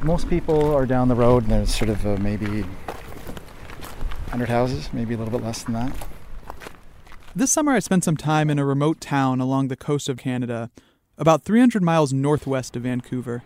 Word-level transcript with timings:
Most 0.00 0.28
people 0.30 0.74
are 0.74 0.86
down 0.86 1.08
the 1.08 1.14
road, 1.16 1.42
and 1.44 1.52
there's 1.52 1.74
sort 1.74 1.88
of 1.90 2.06
uh, 2.06 2.16
maybe 2.18 2.62
100 2.62 4.48
houses, 4.48 4.90
maybe 4.92 5.14
a 5.14 5.18
little 5.18 5.36
bit 5.36 5.44
less 5.44 5.64
than 5.64 5.74
that. 5.74 5.92
This 7.34 7.50
summer, 7.50 7.72
I 7.72 7.80
spent 7.80 8.04
some 8.04 8.16
time 8.16 8.48
in 8.48 8.58
a 8.58 8.64
remote 8.64 9.00
town 9.00 9.40
along 9.40 9.68
the 9.68 9.76
coast 9.76 10.08
of 10.08 10.16
Canada, 10.16 10.70
about 11.16 11.42
300 11.42 11.82
miles 11.82 12.12
northwest 12.12 12.76
of 12.76 12.82
Vancouver. 12.82 13.42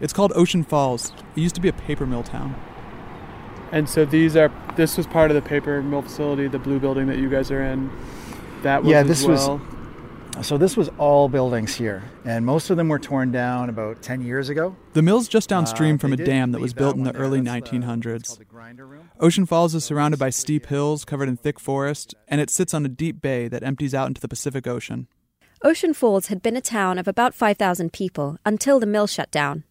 It's 0.00 0.14
called 0.14 0.32
Ocean 0.34 0.64
Falls. 0.64 1.12
It 1.36 1.40
used 1.40 1.54
to 1.56 1.60
be 1.60 1.68
a 1.68 1.72
paper 1.74 2.06
mill 2.06 2.22
town. 2.22 2.54
And 3.70 3.88
so 3.88 4.04
these 4.04 4.34
are 4.36 4.50
this 4.76 4.96
was 4.96 5.06
part 5.06 5.30
of 5.30 5.34
the 5.36 5.42
paper 5.42 5.80
mill 5.82 6.02
facility, 6.02 6.48
the 6.48 6.58
blue 6.58 6.80
building 6.80 7.06
that 7.06 7.18
you 7.18 7.28
guys 7.28 7.50
are 7.50 7.62
in. 7.62 7.90
That 8.62 8.82
was 8.82 8.90
Yeah, 8.90 9.00
as 9.00 9.06
this 9.06 9.24
was- 9.24 9.46
well. 9.46 9.60
So 10.42 10.56
this 10.58 10.76
was 10.76 10.88
all 10.98 11.28
buildings 11.28 11.74
here, 11.74 12.02
and 12.24 12.44
most 12.46 12.70
of 12.70 12.76
them 12.76 12.88
were 12.88 12.98
torn 12.98 13.30
down 13.30 13.68
about 13.68 14.02
10 14.02 14.22
years 14.22 14.48
ago. 14.48 14.74
The 14.94 15.02
mill's 15.02 15.28
just 15.28 15.48
downstream 15.48 15.96
Uh, 15.96 15.98
from 15.98 16.12
a 16.12 16.16
dam 16.16 16.52
that 16.52 16.60
was 16.60 16.72
leave 16.72 16.78
built 16.78 16.96
in 16.96 17.04
the 17.04 17.12
there. 17.12 17.20
early 17.22 17.40
That's, 17.40 17.68
uh, 17.68 17.72
1900s. 17.72 18.38
the. 18.38 19.00
Ocean 19.20 19.44
Falls 19.46 19.74
is 19.74 19.84
surrounded 19.84 20.18
by 20.18 20.30
steep 20.30 20.66
hills 20.66 21.04
covered 21.04 21.28
in 21.28 21.36
thick 21.36 21.60
forest, 21.60 22.14
and 22.26 22.40
it 22.40 22.50
sits 22.50 22.72
on 22.74 22.84
a 22.84 22.88
deep 22.88 23.20
bay 23.20 23.48
that 23.48 23.62
empties 23.62 23.94
out 23.94 24.08
into 24.08 24.20
the 24.20 24.28
Pacific 24.28 24.66
Ocean. 24.66 25.06
Ocean 25.62 25.92
Falls 25.92 26.26
had 26.28 26.40
been 26.42 26.56
a 26.56 26.60
town 26.62 26.98
of 26.98 27.06
about 27.06 27.34
5,000 27.34 27.92
people 27.92 28.38
until 28.46 28.80
the 28.80 28.86
mill 28.86 29.06
shut 29.06 29.30
down. 29.30 29.64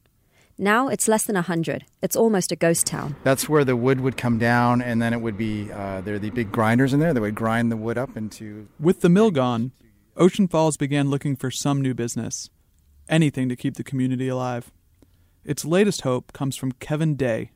Now 0.57 0.87
it's 0.87 1.07
less 1.07 1.23
than 1.23 1.35
100. 1.35 1.85
It's 2.01 2.15
almost 2.15 2.51
a 2.51 2.55
ghost 2.55 2.85
town. 2.85 3.15
That's 3.23 3.49
where 3.49 3.63
the 3.65 3.75
wood 3.75 4.01
would 4.01 4.17
come 4.17 4.37
down, 4.37 4.81
and 4.81 5.01
then 5.01 5.13
it 5.13 5.21
would 5.21 5.37
be 5.37 5.71
uh, 5.71 6.01
there 6.01 6.15
are 6.15 6.19
the 6.19 6.29
big 6.29 6.51
grinders 6.51 6.93
in 6.93 6.99
there 6.99 7.13
that 7.13 7.21
would 7.21 7.33
grind 7.35 7.71
the 7.71 7.77
wood 7.77 7.97
up 7.97 8.15
into. 8.15 8.67
With 8.79 9.01
the 9.01 9.09
mill 9.09 9.31
gone, 9.31 9.71
Ocean 10.19 10.49
Falls 10.49 10.75
began 10.75 11.09
looking 11.09 11.37
for 11.37 11.49
some 11.49 11.81
new 11.81 11.93
business. 11.93 12.49
Anything 13.07 13.47
to 13.47 13.55
keep 13.55 13.75
the 13.75 13.85
community 13.85 14.27
alive. 14.27 14.69
Its 15.45 15.63
latest 15.63 16.01
hope 16.01 16.33
comes 16.33 16.57
from 16.57 16.73
Kevin 16.73 17.15
Day. 17.15 17.51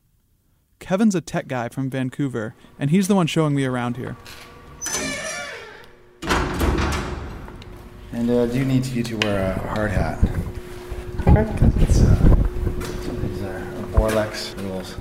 Kevin's 0.78 1.14
a 1.14 1.20
tech 1.20 1.46
guy 1.46 1.68
from 1.68 1.90
Vancouver, 1.90 2.54
and 2.78 2.88
he's 2.88 3.06
the 3.06 3.14
one 3.14 3.26
showing 3.26 3.54
me 3.54 3.66
around 3.66 3.98
here. 3.98 4.16
And 8.12 8.30
uh, 8.30 8.46
do 8.46 8.58
you 8.58 8.64
need 8.64 8.86
you 8.86 9.02
to 9.02 9.16
wear 9.18 9.52
a 9.52 9.58
hard 9.68 9.90
hat. 9.90 10.18
Because 11.18 11.82
it's 11.82 12.00
uh, 12.00 12.34
these 13.20 13.42
are 13.42 13.60
Boralex 13.92 14.58
rules. 14.62 14.94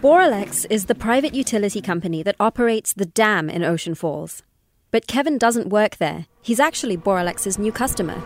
Boralex 0.00 0.66
is 0.70 0.86
the 0.86 0.94
private 0.94 1.34
utility 1.34 1.80
company 1.80 2.22
that 2.22 2.36
operates 2.38 2.92
the 2.92 3.06
dam 3.06 3.50
in 3.50 3.64
Ocean 3.64 3.96
Falls. 3.96 4.44
But 4.90 5.06
Kevin 5.06 5.38
doesn't 5.38 5.68
work 5.68 5.96
there. 5.98 6.26
He's 6.42 6.58
actually 6.58 6.96
Boralex's 6.96 7.58
new 7.58 7.70
customer. 7.70 8.20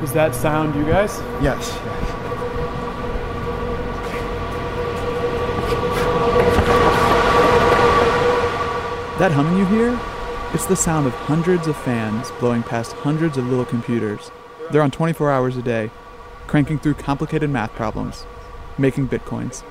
Does 0.00 0.12
that 0.12 0.34
sound 0.34 0.74
you 0.76 0.84
guys? 0.84 1.18
Yes. 1.42 1.72
yes. 1.84 2.16
That 9.18 9.32
humming 9.32 9.58
you 9.58 9.64
hear? 9.64 9.98
It's 10.52 10.66
the 10.66 10.76
sound 10.76 11.06
of 11.06 11.14
hundreds 11.14 11.66
of 11.66 11.76
fans 11.76 12.30
blowing 12.38 12.62
past 12.62 12.92
hundreds 12.92 13.36
of 13.36 13.48
little 13.48 13.64
computers. 13.64 14.30
They're 14.70 14.82
on 14.82 14.90
24 14.90 15.32
hours 15.32 15.56
a 15.56 15.62
day, 15.62 15.90
cranking 16.46 16.78
through 16.78 16.94
complicated 16.94 17.50
math 17.50 17.72
problems, 17.72 18.26
making 18.78 19.08
bitcoins. 19.08 19.64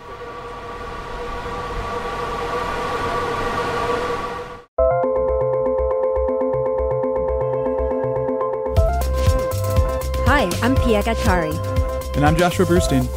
Hi, 10.45 10.66
I'm 10.67 10.75
Pia 10.75 11.01
Gadkari. 11.01 12.16
And 12.16 12.23
I'm 12.23 12.38
Joshua 12.38 12.67
Brustein. 12.67 13.07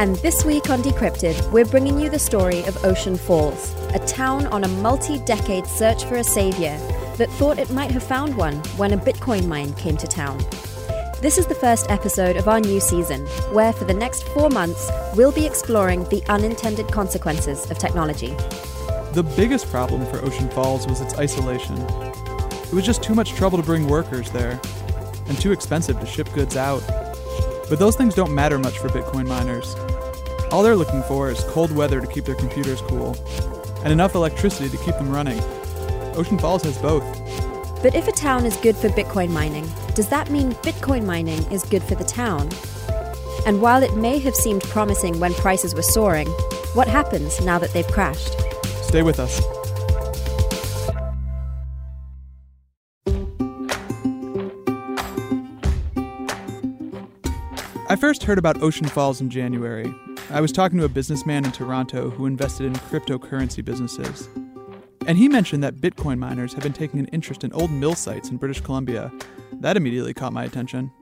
And 0.00 0.16
this 0.16 0.44
week 0.44 0.70
on 0.70 0.82
Decrypted, 0.82 1.52
we're 1.52 1.64
bringing 1.64 2.00
you 2.00 2.10
the 2.10 2.18
story 2.18 2.64
of 2.64 2.84
Ocean 2.84 3.16
Falls, 3.16 3.72
a 3.94 4.00
town 4.00 4.46
on 4.46 4.64
a 4.64 4.68
multi 4.68 5.18
decade 5.20 5.68
search 5.68 6.04
for 6.04 6.16
a 6.16 6.24
savior 6.24 6.76
that 7.16 7.30
thought 7.30 7.60
it 7.60 7.70
might 7.70 7.92
have 7.92 8.02
found 8.02 8.36
one 8.36 8.56
when 8.76 8.92
a 8.92 8.98
Bitcoin 8.98 9.46
mine 9.46 9.72
came 9.74 9.96
to 9.98 10.08
town. 10.08 10.36
This 11.20 11.38
is 11.38 11.46
the 11.46 11.54
first 11.54 11.88
episode 11.90 12.36
of 12.36 12.48
our 12.48 12.58
new 12.58 12.80
season, 12.80 13.24
where 13.52 13.72
for 13.72 13.84
the 13.84 13.94
next 13.94 14.24
four 14.30 14.50
months, 14.50 14.90
we'll 15.14 15.30
be 15.30 15.46
exploring 15.46 16.08
the 16.08 16.24
unintended 16.28 16.90
consequences 16.90 17.70
of 17.70 17.78
technology. 17.78 18.34
The 19.12 19.22
biggest 19.36 19.70
problem 19.70 20.04
for 20.06 20.24
Ocean 20.24 20.48
Falls 20.48 20.88
was 20.88 21.00
its 21.00 21.14
isolation. 21.14 21.78
It 21.78 22.72
was 22.72 22.84
just 22.84 23.00
too 23.00 23.14
much 23.14 23.34
trouble 23.34 23.58
to 23.58 23.64
bring 23.64 23.86
workers 23.86 24.28
there, 24.32 24.60
and 25.28 25.38
too 25.38 25.52
expensive 25.52 25.98
to 26.00 26.06
ship 26.06 26.28
goods 26.34 26.56
out. 26.56 26.82
But 27.68 27.78
those 27.78 27.96
things 27.96 28.14
don't 28.14 28.34
matter 28.34 28.58
much 28.58 28.78
for 28.78 28.88
Bitcoin 28.88 29.26
miners. 29.26 29.74
All 30.50 30.62
they're 30.62 30.76
looking 30.76 31.02
for 31.02 31.30
is 31.30 31.44
cold 31.44 31.70
weather 31.70 32.00
to 32.00 32.06
keep 32.06 32.24
their 32.24 32.34
computers 32.34 32.80
cool, 32.82 33.16
and 33.84 33.92
enough 33.92 34.14
electricity 34.14 34.68
to 34.70 34.84
keep 34.84 34.94
them 34.96 35.10
running. 35.10 35.40
Ocean 36.16 36.38
Falls 36.38 36.62
has 36.62 36.78
both. 36.78 37.04
But 37.82 37.94
if 37.94 38.08
a 38.08 38.12
town 38.12 38.44
is 38.46 38.56
good 38.56 38.76
for 38.76 38.88
Bitcoin 38.88 39.30
mining, 39.30 39.68
does 39.94 40.08
that 40.08 40.30
mean 40.30 40.52
Bitcoin 40.52 41.04
mining 41.04 41.40
is 41.52 41.62
good 41.64 41.82
for 41.82 41.94
the 41.94 42.04
town? 42.04 42.48
And 43.46 43.60
while 43.60 43.82
it 43.82 43.96
may 43.96 44.18
have 44.18 44.34
seemed 44.34 44.62
promising 44.64 45.20
when 45.20 45.34
prices 45.34 45.74
were 45.74 45.82
soaring, 45.82 46.28
what 46.74 46.88
happens 46.88 47.40
now 47.44 47.58
that 47.58 47.72
they've 47.72 47.86
crashed? 47.86 48.34
Stay 48.82 49.02
with 49.02 49.20
us. 49.20 49.57
I 57.90 57.96
first 57.96 58.24
heard 58.24 58.36
about 58.36 58.60
Ocean 58.60 58.86
Falls 58.86 59.22
in 59.22 59.30
January. 59.30 59.94
I 60.28 60.42
was 60.42 60.52
talking 60.52 60.76
to 60.78 60.84
a 60.84 60.90
businessman 60.90 61.46
in 61.46 61.52
Toronto 61.52 62.10
who 62.10 62.26
invested 62.26 62.66
in 62.66 62.74
cryptocurrency 62.74 63.64
businesses. 63.64 64.28
And 65.06 65.16
he 65.16 65.26
mentioned 65.26 65.64
that 65.64 65.76
Bitcoin 65.76 66.18
miners 66.18 66.52
have 66.52 66.62
been 66.62 66.74
taking 66.74 67.00
an 67.00 67.06
interest 67.06 67.44
in 67.44 67.52
old 67.54 67.70
mill 67.70 67.94
sites 67.94 68.28
in 68.28 68.36
British 68.36 68.60
Columbia. 68.60 69.10
That 69.54 69.78
immediately 69.78 70.12
caught 70.12 70.34
my 70.34 70.44
attention. 70.44 70.92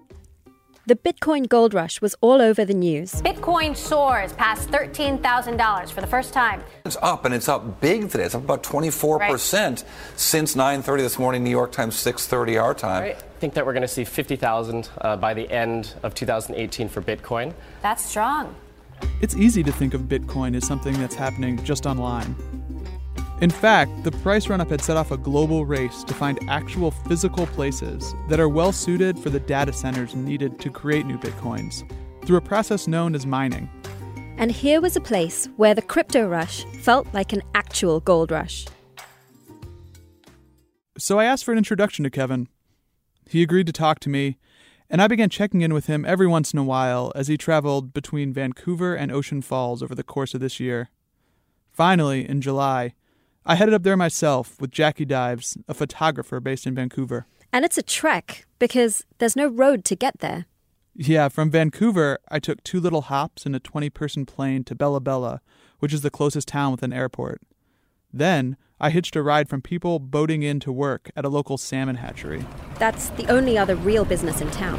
The 0.87 0.95
Bitcoin 0.95 1.49
gold 1.49 1.75
rush 1.75 2.01
was 2.01 2.15
all 2.21 2.41
over 2.41 2.65
the 2.65 2.73
news. 2.73 3.21
Bitcoin 3.21 3.77
soars 3.77 4.33
past 4.35 4.71
$13,000 4.71 5.91
for 5.91 6.01
the 6.01 6.07
first 6.07 6.33
time. 6.33 6.63
It's 6.85 6.97
up 7.03 7.25
and 7.25 7.35
it's 7.35 7.49
up 7.49 7.81
big 7.81 8.09
today. 8.09 8.23
It's 8.23 8.37
up 8.37 8.45
about 8.45 8.63
24% 8.63 9.83
since 10.15 10.55
9:30 10.55 10.99
this 10.99 11.19
morning 11.19 11.43
New 11.43 11.51
York 11.51 11.73
time 11.73 11.91
6:30 11.91 12.57
our 12.63 12.75
time. 12.75 13.03
I 13.03 13.17
think 13.39 13.55
that 13.55 13.65
we're 13.65 13.73
going 13.73 13.83
to 13.83 13.89
see 13.89 14.05
50,000 14.05 14.89
uh, 15.01 15.17
by 15.17 15.35
the 15.35 15.51
end 15.51 15.95
of 16.03 16.15
2018 16.15 16.89
for 16.89 17.03
Bitcoin. 17.03 17.53
That's 17.83 18.05
strong. 18.05 18.55
It's 19.21 19.37
easy 19.37 19.63
to 19.63 19.73
think 19.73 19.95
of 19.95 20.03
Bitcoin 20.03 20.57
as 20.57 20.67
something 20.67 20.99
that's 21.01 21.15
happening 21.15 21.63
just 21.65 21.87
online. 21.87 22.35
In 23.43 23.51
fact, 23.51 24.03
the 24.03 24.13
price 24.13 24.49
run 24.49 24.63
up 24.63 24.71
had 24.71 24.81
set 24.81 24.97
off 24.97 25.11
a 25.11 25.19
global 25.19 25.67
race 25.67 26.03
to 26.05 26.15
find 26.15 26.39
actual 26.49 26.91
physical 26.91 27.47
places 27.49 28.15
that 28.31 28.41
are 28.41 28.49
well 28.49 28.73
suited 28.73 29.19
for 29.19 29.29
the 29.29 29.41
data 29.41 29.75
centers 29.75 30.15
needed 30.15 30.59
to 30.61 30.71
create 30.71 31.05
new 31.05 31.19
Bitcoins 31.19 31.85
through 32.25 32.39
a 32.39 32.41
process 32.41 32.89
known 32.89 33.15
as 33.15 33.27
mining. 33.27 33.69
And 34.39 34.51
here 34.51 34.81
was 34.81 34.97
a 34.97 35.01
place 35.01 35.49
where 35.57 35.75
the 35.75 35.83
crypto 35.83 36.27
rush 36.27 36.65
felt 36.81 37.07
like 37.13 37.35
an 37.35 37.43
actual 37.55 38.01
gold 38.01 38.31
rush. 38.31 38.67
So 40.99 41.19
I 41.19 41.27
asked 41.27 41.45
for 41.45 41.53
an 41.53 41.59
introduction 41.59 42.05
to 42.05 42.11
Kevin. 42.11 42.49
He 43.29 43.43
agreed 43.43 43.67
to 43.67 43.73
talk 43.73 43.99
to 44.01 44.09
me, 44.09 44.39
and 44.89 45.03
I 45.03 45.09
began 45.09 45.29
checking 45.29 45.63
in 45.63 45.75
with 45.75 45.87
him 45.87 46.05
every 46.05 46.27
once 46.27 46.53
in 46.53 46.59
a 46.59 46.65
while 46.65 47.13
as 47.15 47.29
he 47.29 47.37
traveled 47.37 47.93
between 47.93 48.33
Vancouver 48.33 48.95
and 48.95 49.11
Ocean 49.11 49.43
Falls 49.43 49.83
over 49.83 49.95
the 49.95 50.05
course 50.05 50.33
of 50.35 50.41
this 50.41 50.61
year. 50.61 50.91
Finally, 51.73 52.29
in 52.29 52.41
July, 52.41 52.95
I 53.45 53.57
headed 53.57 53.75
up 53.75 53.83
there 53.83 53.97
myself 53.97 54.61
with 54.61 54.71
Jackie 54.71 55.05
Dives, 55.05 55.57
a 55.69 55.75
photographer 55.75 56.41
based 56.41 56.67
in 56.67 56.75
Vancouver. 56.75 57.27
And 57.53 57.65
it's 57.65 57.79
a 57.79 57.83
trek 57.83 58.47
because 58.59 59.05
there's 59.19 59.37
no 59.37 59.49
road 59.49 59.85
to 59.87 59.97
get 59.97 60.21
there. 60.21 60.47
Yeah, 60.95 61.29
from 61.29 61.51
Vancouver, 61.51 62.19
I 62.29 62.39
took 62.39 62.63
two 62.63 62.81
little 62.81 63.03
hops 63.03 63.45
in 63.45 63.55
a 63.55 63.61
20 63.61 63.91
person 63.91 64.25
plane 64.25 64.65
to 64.65 64.75
Bella 64.75 65.01
Bella, 65.01 65.43
which 65.79 65.93
is 65.93 66.01
the 66.01 66.11
closest 66.11 66.49
town 66.49 66.73
with 66.73 66.83
an 66.83 66.93
airport. 66.93 67.43
Then, 68.13 68.57
I 68.79 68.91
hitched 68.91 69.17
a 69.17 69.23
ride 69.23 69.49
from 69.49 69.63
people 69.63 69.99
boating 69.99 70.43
in 70.43 70.61
to 70.61 70.71
work 70.71 71.11
at 71.17 71.25
a 71.25 71.31
local 71.31 71.57
salmon 71.57 71.97
hatchery. 71.97 72.45
That's 72.79 73.09
the 73.11 73.27
only 73.29 73.57
other 73.57 73.75
real 73.75 74.05
business 74.05 74.43
in 74.43 74.51
town. 74.51 74.79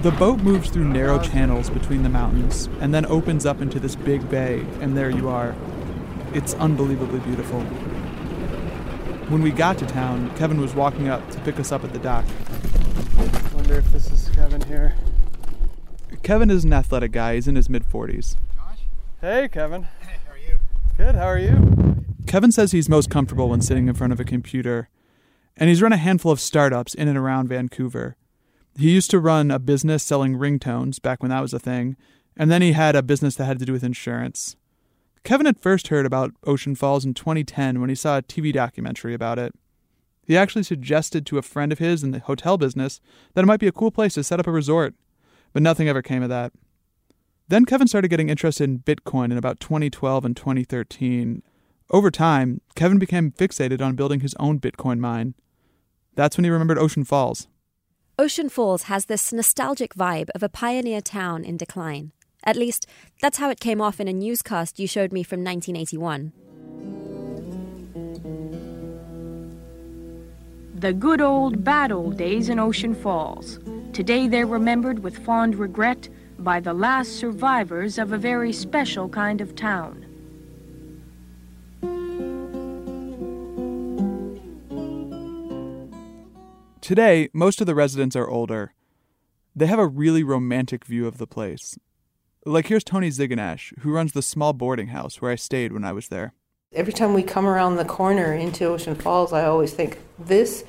The 0.00 0.10
boat 0.12 0.40
moves 0.40 0.70
through 0.70 0.84
narrow 0.84 1.18
channels 1.18 1.68
between 1.68 2.02
the 2.02 2.08
mountains 2.08 2.70
and 2.80 2.94
then 2.94 3.04
opens 3.06 3.44
up 3.44 3.60
into 3.60 3.78
this 3.78 3.94
big 3.94 4.28
bay, 4.30 4.64
and 4.80 4.96
there 4.96 5.10
you 5.10 5.28
are. 5.28 5.54
It's 6.32 6.54
unbelievably 6.54 7.20
beautiful. 7.20 7.60
When 9.30 9.42
we 9.42 9.50
got 9.50 9.76
to 9.78 9.86
town, 9.86 10.34
Kevin 10.36 10.60
was 10.62 10.74
walking 10.74 11.08
up 11.08 11.30
to 11.30 11.40
pick 11.40 11.60
us 11.60 11.72
up 11.72 11.84
at 11.84 11.92
the 11.92 11.98
dock. 11.98 12.24
Wonder 13.54 13.74
if 13.74 13.92
this 13.92 14.10
is 14.10 14.30
Kevin 14.34 14.62
here. 14.62 14.94
Kevin 16.22 16.48
is 16.48 16.64
an 16.64 16.72
athletic 16.72 17.12
guy. 17.12 17.34
He's 17.34 17.48
in 17.48 17.54
his 17.54 17.68
mid 17.68 17.84
40s. 17.84 18.36
Hey, 19.20 19.48
Kevin. 19.48 19.84
Hey, 20.00 20.18
how 20.26 20.32
are 20.32 20.38
you? 20.38 20.58
Good. 20.96 21.16
How 21.16 21.26
are 21.26 21.38
you? 21.38 22.04
Kevin 22.28 22.52
says 22.52 22.70
he's 22.70 22.88
most 22.88 23.10
comfortable 23.10 23.48
when 23.48 23.60
sitting 23.60 23.88
in 23.88 23.94
front 23.94 24.12
of 24.12 24.20
a 24.20 24.24
computer, 24.24 24.88
and 25.56 25.68
he's 25.68 25.82
run 25.82 25.92
a 25.92 25.96
handful 25.96 26.30
of 26.30 26.38
startups 26.38 26.94
in 26.94 27.08
and 27.08 27.18
around 27.18 27.48
Vancouver. 27.48 28.16
He 28.78 28.92
used 28.92 29.10
to 29.10 29.18
run 29.18 29.50
a 29.50 29.58
business 29.58 30.04
selling 30.04 30.36
ringtones 30.36 31.02
back 31.02 31.20
when 31.20 31.30
that 31.30 31.40
was 31.40 31.52
a 31.52 31.58
thing, 31.58 31.96
and 32.36 32.48
then 32.48 32.62
he 32.62 32.72
had 32.72 32.94
a 32.94 33.02
business 33.02 33.34
that 33.36 33.46
had 33.46 33.58
to 33.58 33.64
do 33.64 33.72
with 33.72 33.82
insurance. 33.82 34.54
Kevin 35.24 35.46
had 35.46 35.58
first 35.58 35.88
heard 35.88 36.06
about 36.06 36.32
Ocean 36.46 36.76
Falls 36.76 37.04
in 37.04 37.12
2010 37.12 37.80
when 37.80 37.88
he 37.88 37.96
saw 37.96 38.18
a 38.18 38.22
TV 38.22 38.52
documentary 38.52 39.14
about 39.14 39.38
it. 39.38 39.52
He 40.24 40.36
actually 40.36 40.62
suggested 40.62 41.26
to 41.26 41.38
a 41.38 41.42
friend 41.42 41.72
of 41.72 41.80
his 41.80 42.04
in 42.04 42.12
the 42.12 42.20
hotel 42.20 42.56
business 42.56 43.00
that 43.34 43.42
it 43.42 43.46
might 43.46 43.60
be 43.60 43.66
a 43.66 43.72
cool 43.72 43.90
place 43.90 44.14
to 44.14 44.22
set 44.22 44.38
up 44.38 44.46
a 44.46 44.52
resort, 44.52 44.94
but 45.52 45.62
nothing 45.62 45.88
ever 45.88 46.02
came 46.02 46.22
of 46.22 46.28
that. 46.28 46.52
Then 47.48 47.66
Kevin 47.66 47.86
started 47.86 48.08
getting 48.08 48.30
interested 48.30 48.64
in 48.64 48.78
Bitcoin 48.78 49.26
in 49.26 49.36
about 49.36 49.60
2012 49.60 50.24
and 50.24 50.36
2013. 50.36 51.42
Over 51.90 52.10
time, 52.10 52.62
Kevin 52.74 52.98
became 52.98 53.32
fixated 53.32 53.82
on 53.82 53.96
building 53.96 54.20
his 54.20 54.34
own 54.40 54.58
Bitcoin 54.58 54.98
mine. 54.98 55.34
That's 56.14 56.38
when 56.38 56.44
he 56.44 56.50
remembered 56.50 56.78
Ocean 56.78 57.04
Falls. 57.04 57.48
Ocean 58.18 58.48
Falls 58.48 58.84
has 58.84 59.06
this 59.06 59.32
nostalgic 59.32 59.94
vibe 59.94 60.30
of 60.34 60.42
a 60.42 60.48
pioneer 60.48 61.02
town 61.02 61.44
in 61.44 61.58
decline. 61.58 62.12
At 62.44 62.56
least, 62.56 62.86
that's 63.20 63.38
how 63.38 63.50
it 63.50 63.60
came 63.60 63.80
off 63.80 64.00
in 64.00 64.08
a 64.08 64.12
newscast 64.12 64.78
you 64.78 64.86
showed 64.86 65.12
me 65.12 65.22
from 65.22 65.44
1981. 65.44 66.32
The 70.76 70.92
good 70.92 71.20
old, 71.20 71.62
bad 71.62 71.92
old 71.92 72.16
days 72.16 72.48
in 72.48 72.58
Ocean 72.58 72.94
Falls. 72.94 73.58
Today 73.92 74.28
they're 74.28 74.46
remembered 74.46 75.00
with 75.00 75.24
fond 75.24 75.56
regret 75.56 76.08
by 76.44 76.60
the 76.60 76.74
last 76.74 77.16
survivors 77.16 77.98
of 77.98 78.12
a 78.12 78.18
very 78.18 78.52
special 78.52 79.08
kind 79.08 79.40
of 79.40 79.56
town. 79.56 80.04
Today, 86.82 87.30
most 87.32 87.62
of 87.62 87.66
the 87.66 87.74
residents 87.74 88.14
are 88.14 88.28
older. 88.28 88.74
They 89.56 89.66
have 89.66 89.78
a 89.78 89.86
really 89.86 90.22
romantic 90.22 90.84
view 90.84 91.06
of 91.06 91.16
the 91.16 91.26
place. 91.26 91.78
Like 92.44 92.66
here's 92.66 92.84
Tony 92.84 93.08
Ziganash, 93.08 93.72
who 93.78 93.90
runs 93.90 94.12
the 94.12 94.20
small 94.20 94.52
boarding 94.52 94.88
house 94.88 95.22
where 95.22 95.30
I 95.30 95.36
stayed 95.36 95.72
when 95.72 95.82
I 95.82 95.92
was 95.92 96.08
there. 96.08 96.34
Every 96.74 96.92
time 96.92 97.14
we 97.14 97.22
come 97.22 97.46
around 97.46 97.76
the 97.76 97.86
corner 97.86 98.34
into 98.34 98.66
Ocean 98.66 98.96
Falls, 98.96 99.32
I 99.32 99.46
always 99.46 99.72
think 99.72 99.98
this 100.18 100.64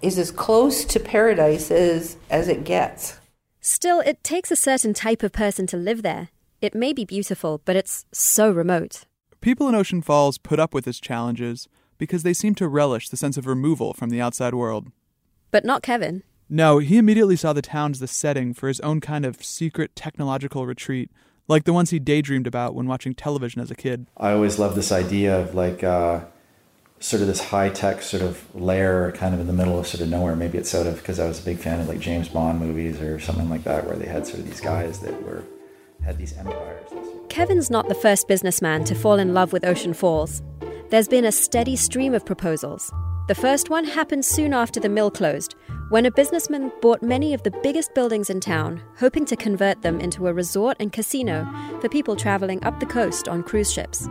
is 0.00 0.16
as 0.16 0.30
close 0.30 0.84
to 0.84 1.00
paradise 1.00 1.72
as, 1.72 2.16
as 2.30 2.46
it 2.46 2.62
gets. 2.62 3.17
Still, 3.70 4.00
it 4.00 4.24
takes 4.24 4.50
a 4.50 4.56
certain 4.56 4.94
type 4.94 5.22
of 5.22 5.30
person 5.30 5.66
to 5.66 5.76
live 5.76 6.00
there. 6.00 6.30
It 6.62 6.74
may 6.74 6.94
be 6.94 7.04
beautiful, 7.04 7.60
but 7.66 7.76
it's 7.76 8.06
so 8.12 8.50
remote. 8.50 9.04
People 9.42 9.68
in 9.68 9.74
Ocean 9.74 10.00
Falls 10.00 10.38
put 10.38 10.58
up 10.58 10.72
with 10.72 10.88
its 10.88 10.98
challenges 10.98 11.68
because 11.98 12.22
they 12.22 12.32
seem 12.32 12.54
to 12.54 12.66
relish 12.66 13.10
the 13.10 13.18
sense 13.18 13.36
of 13.36 13.46
removal 13.46 13.92
from 13.92 14.08
the 14.08 14.22
outside 14.22 14.54
world. 14.54 14.90
But 15.50 15.66
not 15.66 15.82
Kevin. 15.82 16.22
No, 16.48 16.78
he 16.78 16.96
immediately 16.96 17.36
saw 17.36 17.52
the 17.52 17.60
town 17.60 17.90
as 17.90 18.00
the 18.00 18.08
setting 18.08 18.54
for 18.54 18.68
his 18.68 18.80
own 18.80 19.02
kind 19.02 19.26
of 19.26 19.44
secret 19.44 19.94
technological 19.94 20.64
retreat, 20.64 21.10
like 21.46 21.64
the 21.64 21.74
ones 21.74 21.90
he 21.90 21.98
daydreamed 21.98 22.46
about 22.46 22.74
when 22.74 22.86
watching 22.86 23.14
television 23.14 23.60
as 23.60 23.70
a 23.70 23.76
kid. 23.76 24.06
I 24.16 24.32
always 24.32 24.58
loved 24.58 24.76
this 24.76 24.92
idea 24.92 25.38
of 25.38 25.54
like 25.54 25.84
uh, 25.84 26.24
sort 27.00 27.22
of 27.22 27.28
this 27.28 27.40
high 27.40 27.68
tech 27.70 28.02
sort 28.02 28.22
of 28.22 28.44
layer 28.54 29.12
kind 29.12 29.34
of 29.34 29.40
in 29.40 29.46
the 29.46 29.52
middle 29.52 29.78
of 29.78 29.86
sort 29.86 30.00
of 30.02 30.08
nowhere. 30.08 30.34
Maybe 30.36 30.58
it's 30.58 30.70
sort 30.70 30.86
of 30.86 30.96
because 30.96 31.20
I 31.20 31.26
was 31.26 31.40
a 31.40 31.44
big 31.44 31.58
fan 31.58 31.80
of 31.80 31.88
like 31.88 32.00
James 32.00 32.28
Bond 32.28 32.60
movies 32.60 33.00
or 33.00 33.18
something 33.20 33.48
like 33.48 33.64
that, 33.64 33.86
where 33.86 33.96
they 33.96 34.06
had 34.06 34.26
sort 34.26 34.40
of 34.40 34.46
these 34.46 34.60
guys 34.60 35.00
that 35.00 35.22
were 35.22 35.44
had 36.04 36.18
these 36.18 36.36
empires. 36.36 36.88
Kevin's 37.28 37.70
not 37.70 37.88
the 37.88 37.94
first 37.94 38.28
businessman 38.28 38.84
to 38.84 38.94
fall 38.94 39.18
in 39.18 39.34
love 39.34 39.52
with 39.52 39.64
Ocean 39.64 39.92
Falls. 39.92 40.42
There's 40.90 41.08
been 41.08 41.24
a 41.24 41.32
steady 41.32 41.76
stream 41.76 42.14
of 42.14 42.24
proposals, 42.24 42.90
the 43.28 43.34
first 43.34 43.68
one 43.68 43.84
happened 43.84 44.24
soon 44.24 44.54
after 44.54 44.80
the 44.80 44.88
mill 44.88 45.10
closed, 45.10 45.54
when 45.90 46.06
a 46.06 46.10
businessman 46.10 46.72
bought 46.80 47.02
many 47.02 47.34
of 47.34 47.42
the 47.42 47.50
biggest 47.62 47.92
buildings 47.92 48.30
in 48.30 48.40
town, 48.40 48.80
hoping 48.96 49.26
to 49.26 49.36
convert 49.36 49.82
them 49.82 50.00
into 50.00 50.28
a 50.28 50.32
resort 50.32 50.78
and 50.80 50.94
casino 50.94 51.46
for 51.82 51.90
people 51.90 52.16
traveling 52.16 52.64
up 52.64 52.80
the 52.80 52.86
coast 52.86 53.28
on 53.28 53.42
cruise 53.42 53.70
ships. 53.70 54.08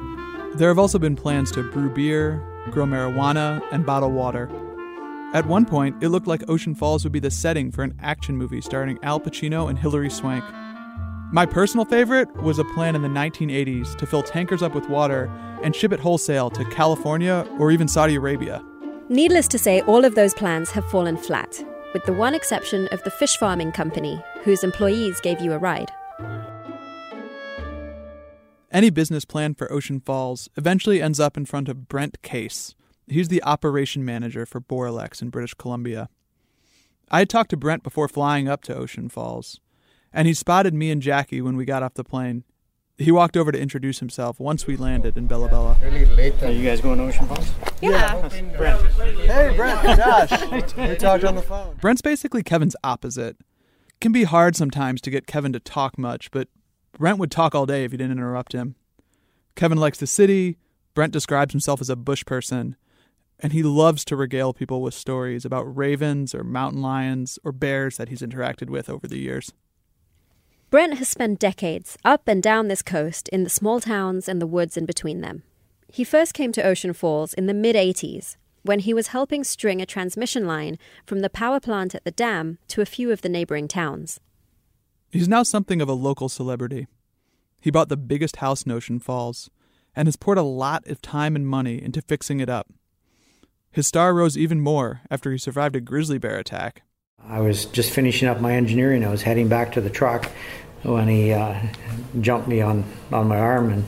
There 0.53 0.67
have 0.67 0.77
also 0.77 0.99
been 0.99 1.15
plans 1.15 1.51
to 1.53 1.63
brew 1.63 1.89
beer, 1.89 2.43
grow 2.71 2.85
marijuana, 2.85 3.61
and 3.71 3.85
bottle 3.85 4.11
water. 4.11 4.49
At 5.33 5.45
one 5.45 5.65
point, 5.65 6.01
it 6.01 6.09
looked 6.09 6.27
like 6.27 6.49
Ocean 6.49 6.73
Falls 6.73 7.03
would 7.03 7.11
be 7.11 7.19
the 7.19 7.29
setting 7.29 7.71
for 7.71 7.83
an 7.83 7.93
action 8.01 8.37
movie 8.37 8.61
starring 8.61 8.97
Al 9.03 9.19
Pacino 9.19 9.69
and 9.69 9.77
Hilary 9.77 10.09
Swank. 10.09 10.43
My 11.33 11.45
personal 11.45 11.85
favorite 11.85 12.33
was 12.37 12.57
a 12.57 12.63
plan 12.63 12.95
in 12.95 13.01
the 13.01 13.09
1980s 13.09 13.97
to 13.97 14.05
fill 14.05 14.23
tankers 14.23 14.63
up 14.63 14.73
with 14.73 14.87
water 14.87 15.29
and 15.61 15.75
ship 15.75 15.91
it 15.91 15.99
wholesale 15.99 16.49
to 16.51 16.63
California 16.65 17.45
or 17.59 17.71
even 17.71 17.87
Saudi 17.89 18.15
Arabia. 18.15 18.63
Needless 19.09 19.49
to 19.49 19.59
say, 19.59 19.81
all 19.81 20.05
of 20.05 20.15
those 20.15 20.33
plans 20.33 20.71
have 20.71 20.89
fallen 20.89 21.17
flat, 21.17 21.61
with 21.93 22.05
the 22.05 22.13
one 22.13 22.33
exception 22.33 22.87
of 22.87 23.03
the 23.03 23.11
fish 23.11 23.35
farming 23.37 23.73
company, 23.73 24.21
whose 24.43 24.63
employees 24.63 25.19
gave 25.19 25.41
you 25.41 25.51
a 25.51 25.57
ride. 25.57 25.91
Any 28.71 28.89
business 28.89 29.23
plan 29.23 29.53
for 29.53 29.71
Ocean 29.71 30.01
Falls 30.01 30.49
eventually 30.57 31.01
ends 31.01 31.21
up 31.21 31.37
in 31.37 31.45
front 31.45 31.69
of 31.69 31.87
Brent 31.87 32.21
Case. 32.21 32.75
He's 33.07 33.29
the 33.29 33.41
operation 33.43 34.03
manager 34.03 34.45
for 34.45 34.59
Boralex 34.59 35.21
in 35.21 35.29
British 35.29 35.53
Columbia. 35.53 36.09
I 37.09 37.19
had 37.19 37.29
talked 37.29 37.51
to 37.51 37.57
Brent 37.57 37.83
before 37.83 38.09
flying 38.09 38.49
up 38.49 38.63
to 38.63 38.75
Ocean 38.75 39.07
Falls, 39.07 39.61
and 40.11 40.27
he 40.27 40.33
spotted 40.33 40.73
me 40.73 40.91
and 40.91 41.01
Jackie 41.01 41.39
when 41.39 41.55
we 41.55 41.63
got 41.63 41.81
off 41.81 41.93
the 41.93 42.03
plane. 42.03 42.43
He 42.97 43.09
walked 43.09 43.37
over 43.37 43.53
to 43.53 43.59
introduce 43.59 43.99
himself 43.99 44.37
once 44.37 44.67
we 44.67 44.75
landed 44.75 45.17
in 45.17 45.27
Bella 45.27 45.47
Bella. 45.47 45.77
Really 45.81 46.05
late. 46.05 46.43
Are 46.43 46.51
you 46.51 46.65
guys 46.65 46.81
going 46.81 46.97
to 46.97 47.05
Ocean 47.05 47.27
Falls? 47.27 47.49
Yeah. 47.79 47.91
yeah. 47.91 48.57
Brent. 48.57 48.81
Hey, 49.21 49.53
Brent. 49.55 49.97
Josh. 49.97 50.75
we 50.75 50.95
talked 50.95 51.23
on 51.23 51.35
the 51.35 51.41
phone. 51.41 51.77
Brent's 51.79 52.01
basically 52.01 52.43
Kevin's 52.43 52.75
opposite. 52.83 53.37
It 53.39 54.01
can 54.01 54.11
be 54.11 54.25
hard 54.25 54.57
sometimes 54.57 54.99
to 55.01 55.09
get 55.09 55.27
Kevin 55.27 55.53
to 55.53 55.59
talk 55.61 55.97
much, 55.97 56.31
but 56.31 56.49
Brent 56.97 57.19
would 57.19 57.31
talk 57.31 57.53
all 57.53 57.65
day 57.65 57.83
if 57.83 57.91
you 57.91 57.97
didn't 57.97 58.17
interrupt 58.17 58.53
him. 58.53 58.75
Kevin 59.55 59.77
likes 59.77 59.99
the 59.99 60.07
city. 60.07 60.57
Brent 60.95 61.13
describes 61.13 61.53
himself 61.53 61.79
as 61.79 61.89
a 61.91 61.95
bush 61.95 62.25
person, 62.25 62.75
and 63.39 63.53
he 63.53 63.61
loves 63.61 64.03
to 64.05 64.15
regale 64.15 64.51
people 64.51 64.81
with 64.81 64.95
stories 64.95 65.45
about 65.45 65.63
ravens 65.63 66.33
or 66.33 66.43
mountain 66.43 66.81
lions 66.81 67.37
or 67.43 67.51
bears 67.51 67.97
that 67.97 68.09
he's 68.09 68.21
interacted 68.21 68.69
with 68.69 68.89
over 68.89 69.07
the 69.07 69.19
years. 69.19 69.53
Brent 70.71 70.97
has 70.97 71.07
spent 71.07 71.39
decades 71.39 71.97
up 72.03 72.27
and 72.27 72.41
down 72.41 72.67
this 72.67 72.81
coast 72.81 73.29
in 73.29 73.43
the 73.43 73.49
small 73.49 73.79
towns 73.79 74.27
and 74.27 74.41
the 74.41 74.47
woods 74.47 74.75
in 74.75 74.85
between 74.85 75.21
them. 75.21 75.43
He 75.87 76.03
first 76.03 76.33
came 76.33 76.51
to 76.51 76.63
Ocean 76.63 76.93
Falls 76.93 77.33
in 77.33 77.45
the 77.45 77.53
mid 77.53 77.75
80s 77.75 78.37
when 78.63 78.79
he 78.79 78.93
was 78.93 79.07
helping 79.07 79.43
string 79.43 79.81
a 79.81 79.85
transmission 79.85 80.45
line 80.45 80.77
from 81.05 81.21
the 81.21 81.29
power 81.29 81.59
plant 81.59 81.95
at 81.95 82.03
the 82.03 82.11
dam 82.11 82.57
to 82.67 82.81
a 82.81 82.85
few 82.85 83.11
of 83.11 83.21
the 83.21 83.29
neighboring 83.29 83.67
towns. 83.67 84.19
He's 85.11 85.27
now 85.27 85.43
something 85.43 85.81
of 85.81 85.89
a 85.89 85.93
local 85.93 86.29
celebrity. 86.29 86.87
He 87.61 87.71
bought 87.71 87.89
the 87.89 87.97
biggest 87.97 88.37
house 88.37 88.63
in 88.63 88.71
Ocean 88.71 88.99
Falls 88.99 89.49
and 89.95 90.07
has 90.07 90.15
poured 90.15 90.37
a 90.37 90.43
lot 90.43 90.87
of 90.87 91.01
time 91.01 91.35
and 91.35 91.47
money 91.47 91.81
into 91.81 92.01
fixing 92.01 92.39
it 92.39 92.49
up. 92.49 92.67
His 93.71 93.87
star 93.87 94.13
rose 94.13 94.37
even 94.37 94.61
more 94.61 95.01
after 95.09 95.31
he 95.31 95.37
survived 95.37 95.75
a 95.75 95.81
grizzly 95.81 96.17
bear 96.17 96.37
attack 96.37 96.83
I 97.25 97.41
was 97.41 97.65
just 97.65 97.91
finishing 97.91 98.27
up 98.29 98.39
my 98.39 98.53
engineering. 98.53 99.03
I 99.03 99.09
was 99.09 99.23
heading 99.23 99.49
back 99.49 99.73
to 99.73 99.81
the 99.81 99.89
truck 99.89 100.25
when 100.83 101.07
he 101.07 101.33
uh, 101.33 101.59
jumped 102.21 102.47
me 102.47 102.61
on, 102.61 102.85
on 103.11 103.27
my 103.27 103.37
arm 103.37 103.71
and 103.71 103.85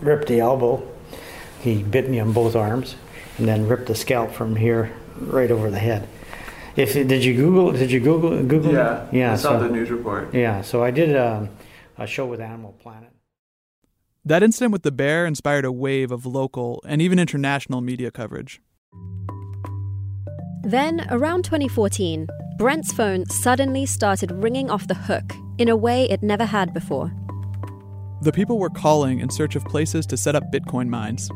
ripped 0.00 0.28
the 0.28 0.40
elbow. 0.40 0.82
He 1.60 1.82
bit 1.82 2.08
me 2.08 2.18
on 2.18 2.32
both 2.32 2.56
arms 2.56 2.96
and 3.38 3.46
then 3.46 3.68
ripped 3.68 3.86
the 3.86 3.94
scalp 3.94 4.32
from 4.32 4.56
here 4.56 4.92
right 5.20 5.50
over 5.50 5.70
the 5.70 5.78
head. 5.78 6.08
If 6.76 6.94
did 6.94 7.24
you 7.24 7.34
Google? 7.34 7.72
Did 7.72 7.90
you 7.90 8.00
Google 8.00 8.42
Google? 8.42 8.72
Yeah, 8.72 9.06
yeah. 9.12 9.32
I 9.32 9.36
saw 9.36 9.58
so, 9.58 9.64
the 9.64 9.68
news 9.68 9.90
report. 9.90 10.34
Yeah, 10.34 10.62
so 10.62 10.82
I 10.82 10.90
did 10.90 11.14
a, 11.14 11.32
um, 11.36 11.50
a 11.98 12.06
show 12.06 12.26
with 12.26 12.40
Animal 12.40 12.72
Planet. 12.80 13.10
That 14.24 14.42
incident 14.42 14.72
with 14.72 14.82
the 14.82 14.92
bear 14.92 15.26
inspired 15.26 15.64
a 15.64 15.72
wave 15.72 16.10
of 16.12 16.24
local 16.24 16.82
and 16.86 17.02
even 17.02 17.18
international 17.18 17.80
media 17.80 18.10
coverage. 18.10 18.60
Then, 20.62 21.04
around 21.10 21.44
2014, 21.44 22.28
Brent's 22.56 22.92
phone 22.92 23.26
suddenly 23.26 23.84
started 23.84 24.30
ringing 24.30 24.70
off 24.70 24.86
the 24.86 24.94
hook 24.94 25.32
in 25.58 25.68
a 25.68 25.76
way 25.76 26.08
it 26.08 26.22
never 26.22 26.44
had 26.44 26.72
before. 26.72 27.12
The 28.22 28.30
people 28.32 28.60
were 28.60 28.70
calling 28.70 29.18
in 29.18 29.28
search 29.28 29.56
of 29.56 29.64
places 29.64 30.06
to 30.06 30.16
set 30.16 30.36
up 30.36 30.52
Bitcoin 30.52 30.88
mines. 30.88 31.28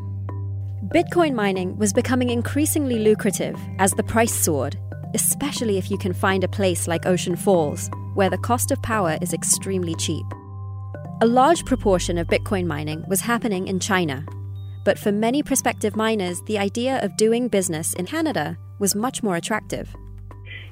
Bitcoin 0.94 1.34
mining 1.34 1.76
was 1.76 1.92
becoming 1.92 2.30
increasingly 2.30 3.00
lucrative 3.00 3.58
as 3.80 3.90
the 3.92 4.04
price 4.04 4.32
soared, 4.32 4.78
especially 5.14 5.78
if 5.78 5.90
you 5.90 5.98
can 5.98 6.12
find 6.12 6.44
a 6.44 6.48
place 6.48 6.88
like 6.88 7.06
Ocean 7.06 7.36
Falls, 7.36 7.90
where 8.14 8.30
the 8.30 8.38
cost 8.38 8.70
of 8.70 8.80
power 8.82 9.18
is 9.20 9.32
extremely 9.32 9.94
cheap. 9.94 10.26
A 11.22 11.26
large 11.26 11.64
proportion 11.64 12.18
of 12.18 12.26
Bitcoin 12.26 12.66
mining 12.66 13.04
was 13.08 13.20
happening 13.20 13.68
in 13.68 13.80
China, 13.80 14.24
but 14.84 14.98
for 14.98 15.10
many 15.10 15.42
prospective 15.42 15.96
miners, 15.96 16.40
the 16.42 16.58
idea 16.58 17.00
of 17.02 17.16
doing 17.16 17.48
business 17.48 17.94
in 17.94 18.06
Canada 18.06 18.56
was 18.78 18.94
much 18.94 19.22
more 19.22 19.36
attractive. 19.36 19.94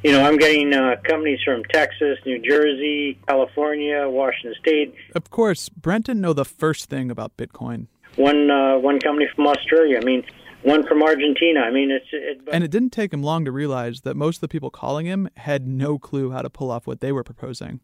You 0.05 0.13
know, 0.13 0.23
I'm 0.23 0.37
getting 0.37 0.75
uh, 0.75 0.97
companies 1.09 1.41
from 1.43 1.65
Texas, 1.73 2.19
New 2.27 2.39
Jersey, 2.39 3.19
California, 3.27 4.07
Washington 4.07 4.55
State. 4.61 4.95
Of 5.15 5.31
course, 5.31 5.71
Brent 5.71 6.07
didn't 6.07 6.21
know 6.21 6.35
the 6.35 6.45
first 6.45 6.91
thing 6.91 7.11
about 7.11 7.37
Bitcoin. 7.39 7.87
One 8.17 8.51
uh, 8.51 8.77
one 8.79 9.01
company 9.01 9.29
from 9.35 9.47
Australia. 9.47 9.99
I 10.01 10.05
mean, 10.05 10.23
one 10.65 10.87
from 10.87 11.03
Argentina. 11.03 11.61
I 11.61 11.71
mean, 11.71 11.91
it's. 11.91 12.07
It, 12.13 12.41
and 12.51 12.65
it 12.65 12.71
didn't 12.71 12.91
take 12.91 13.13
him 13.13 13.23
long 13.23 13.45
to 13.45 13.53
realize 13.53 14.01
that 14.01 14.17
most 14.17 14.39
of 14.39 14.41
the 14.41 14.49
people 14.49 14.71
calling 14.71 15.07
him 15.07 15.29
had 15.37 15.69
no 15.69 15.99
clue 15.99 16.31
how 16.31 16.43
to 16.43 16.51
pull 16.51 16.71
off 16.71 16.87
what 16.87 17.01
they 17.01 17.13
were 17.13 17.23
proposing. 17.23 17.81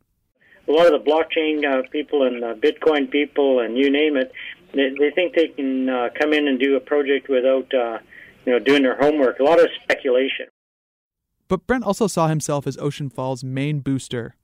A 0.68 0.72
lot 0.72 0.92
of 0.92 0.92
the 0.92 1.10
blockchain 1.10 1.64
uh, 1.64 1.88
people 1.90 2.22
and 2.26 2.44
uh, 2.44 2.54
Bitcoin 2.54 3.10
people 3.10 3.60
and 3.60 3.76
you 3.76 3.90
name 3.90 4.16
it, 4.16 4.32
they, 4.72 4.90
they 4.98 5.10
think 5.10 5.34
they 5.34 5.48
can 5.48 5.88
uh, 5.88 6.08
come 6.18 6.32
in 6.32 6.48
and 6.48 6.58
do 6.60 6.76
a 6.76 6.80
project 6.80 7.28
without, 7.28 7.72
uh, 7.74 7.98
you 8.44 8.52
know, 8.52 8.58
doing 8.58 8.82
their 8.82 8.96
homework. 8.96 9.40
A 9.40 9.42
lot 9.42 9.58
of 9.58 9.68
speculation. 9.82 10.46
But 11.48 11.66
Brent 11.66 11.84
also 11.84 12.06
saw 12.06 12.28
himself 12.28 12.66
as 12.66 12.78
Ocean 12.78 13.10
Falls' 13.10 13.42
main 13.42 13.80
booster. 13.80 14.36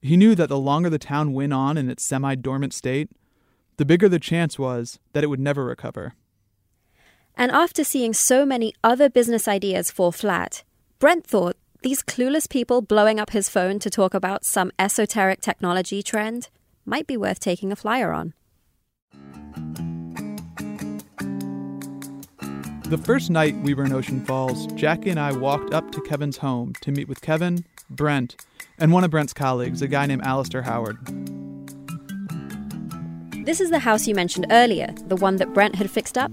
He 0.00 0.16
knew 0.16 0.34
that 0.34 0.48
the 0.48 0.58
longer 0.58 0.88
the 0.88 0.98
town 0.98 1.34
went 1.34 1.52
on 1.52 1.76
in 1.76 1.90
its 1.90 2.02
semi 2.02 2.34
dormant 2.34 2.72
state, 2.72 3.10
the 3.76 3.84
bigger 3.84 4.08
the 4.08 4.18
chance 4.18 4.58
was 4.58 4.98
that 5.12 5.22
it 5.22 5.26
would 5.26 5.40
never 5.40 5.64
recover. 5.64 6.14
And 7.36 7.50
after 7.50 7.84
seeing 7.84 8.12
so 8.12 8.44
many 8.44 8.74
other 8.84 9.08
business 9.08 9.48
ideas 9.48 9.90
fall 9.90 10.12
flat, 10.12 10.62
Brent 10.98 11.26
thought 11.26 11.56
these 11.82 12.02
clueless 12.02 12.48
people 12.48 12.82
blowing 12.82 13.18
up 13.18 13.30
his 13.30 13.48
phone 13.48 13.78
to 13.78 13.88
talk 13.88 14.12
about 14.12 14.44
some 14.44 14.70
esoteric 14.78 15.40
technology 15.40 16.02
trend 16.02 16.50
might 16.84 17.06
be 17.06 17.16
worth 17.16 17.40
taking 17.40 17.72
a 17.72 17.76
flyer 17.76 18.12
on. 18.12 18.34
The 22.90 22.98
first 22.98 23.30
night 23.30 23.56
we 23.62 23.72
were 23.72 23.84
in 23.84 23.92
Ocean 23.92 24.24
Falls, 24.24 24.66
Jackie 24.74 25.10
and 25.10 25.20
I 25.20 25.32
walked 25.32 25.72
up 25.72 25.92
to 25.92 26.00
Kevin's 26.00 26.38
home 26.38 26.72
to 26.80 26.90
meet 26.90 27.08
with 27.08 27.20
Kevin, 27.20 27.64
Brent, 27.88 28.44
and 28.78 28.92
one 28.92 29.04
of 29.04 29.12
Brent's 29.12 29.32
colleagues, 29.32 29.80
a 29.80 29.86
guy 29.86 30.06
named 30.06 30.22
Alistair 30.24 30.62
Howard. 30.62 30.98
This 33.46 33.60
is 33.60 33.70
the 33.70 33.78
house 33.78 34.06
you 34.08 34.14
mentioned 34.14 34.46
earlier, 34.50 34.92
the 35.06 35.16
one 35.16 35.36
that 35.36 35.54
Brent 35.54 35.76
had 35.76 35.88
fixed 35.88 36.18
up. 36.18 36.32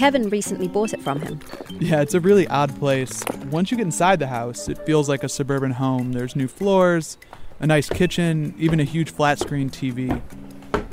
Kevin 0.00 0.30
recently 0.30 0.66
bought 0.66 0.94
it 0.94 1.02
from 1.02 1.20
him. 1.20 1.38
Yeah, 1.78 2.00
it's 2.00 2.14
a 2.14 2.20
really 2.20 2.48
odd 2.48 2.74
place. 2.78 3.22
Once 3.50 3.70
you 3.70 3.76
get 3.76 3.82
inside 3.82 4.18
the 4.18 4.28
house, 4.28 4.66
it 4.66 4.78
feels 4.86 5.10
like 5.10 5.22
a 5.22 5.28
suburban 5.28 5.72
home. 5.72 6.12
There's 6.12 6.34
new 6.34 6.48
floors, 6.48 7.18
a 7.58 7.66
nice 7.66 7.90
kitchen, 7.90 8.54
even 8.56 8.80
a 8.80 8.84
huge 8.84 9.10
flat 9.10 9.38
screen 9.38 9.68
TV. 9.68 10.22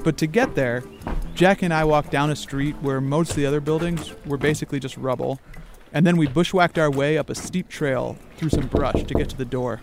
But 0.03 0.17
to 0.17 0.27
get 0.27 0.55
there, 0.55 0.83
Jack 1.35 1.61
and 1.61 1.73
I 1.73 1.85
walked 1.85 2.11
down 2.11 2.31
a 2.31 2.35
street 2.35 2.75
where 2.81 2.99
most 2.99 3.29
of 3.29 3.37
the 3.37 3.45
other 3.45 3.61
buildings 3.61 4.13
were 4.25 4.35
basically 4.35 4.77
just 4.77 4.97
rubble, 4.97 5.39
and 5.93 6.05
then 6.05 6.17
we 6.17 6.27
bushwhacked 6.27 6.77
our 6.77 6.91
way 6.91 7.17
up 7.17 7.29
a 7.29 7.35
steep 7.35 7.69
trail 7.69 8.17
through 8.35 8.49
some 8.49 8.67
brush 8.67 9.03
to 9.03 9.13
get 9.13 9.29
to 9.29 9.37
the 9.37 9.45
door. 9.45 9.79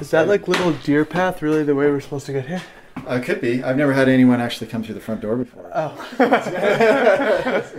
Is 0.00 0.10
that 0.10 0.28
like 0.28 0.48
little 0.48 0.72
deer 0.72 1.06
path 1.06 1.40
really 1.40 1.62
the 1.62 1.74
way 1.74 1.86
we're 1.86 2.02
supposed 2.02 2.26
to 2.26 2.34
get 2.34 2.46
here? 2.46 2.62
Uh, 3.06 3.20
could 3.20 3.40
be. 3.40 3.62
I've 3.62 3.76
never 3.76 3.92
had 3.92 4.08
anyone 4.08 4.40
actually 4.40 4.68
come 4.68 4.82
through 4.82 4.94
the 4.94 5.00
front 5.00 5.20
door 5.20 5.36
before. 5.36 5.70
Oh. 5.74 6.10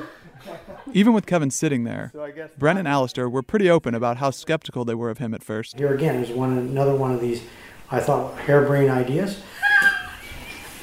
Even 0.94 1.14
with 1.14 1.26
Kevin 1.26 1.50
sitting 1.50 1.84
there, 1.84 2.14
Brent 2.58 2.80
and 2.80 2.88
Alistair 2.88 3.28
were 3.28 3.42
pretty 3.42 3.70
open 3.70 3.96
about 3.96 4.18
how 4.18 4.30
skeptical 4.30 4.86
they 4.86 4.94
were 4.94 5.10
of 5.10 5.18
him 5.18 5.34
at 5.34 5.44
first. 5.44 5.78
Here 5.78 5.94
again 5.94 6.24
is 6.24 6.30
one 6.30 6.58
another 6.58 6.96
one 6.96 7.12
of 7.12 7.20
these, 7.20 7.42
I 7.90 8.00
thought, 8.00 8.38
harebrained 8.40 8.92
ideas. 8.92 9.42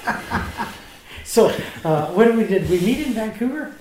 so, 1.25 1.49
uh, 1.85 2.13
what 2.13 2.25
did 2.25 2.37
we 2.37 2.47
did? 2.47 2.69
We 2.69 2.81
meet 2.81 3.07
in 3.07 3.13
Vancouver 3.13 3.75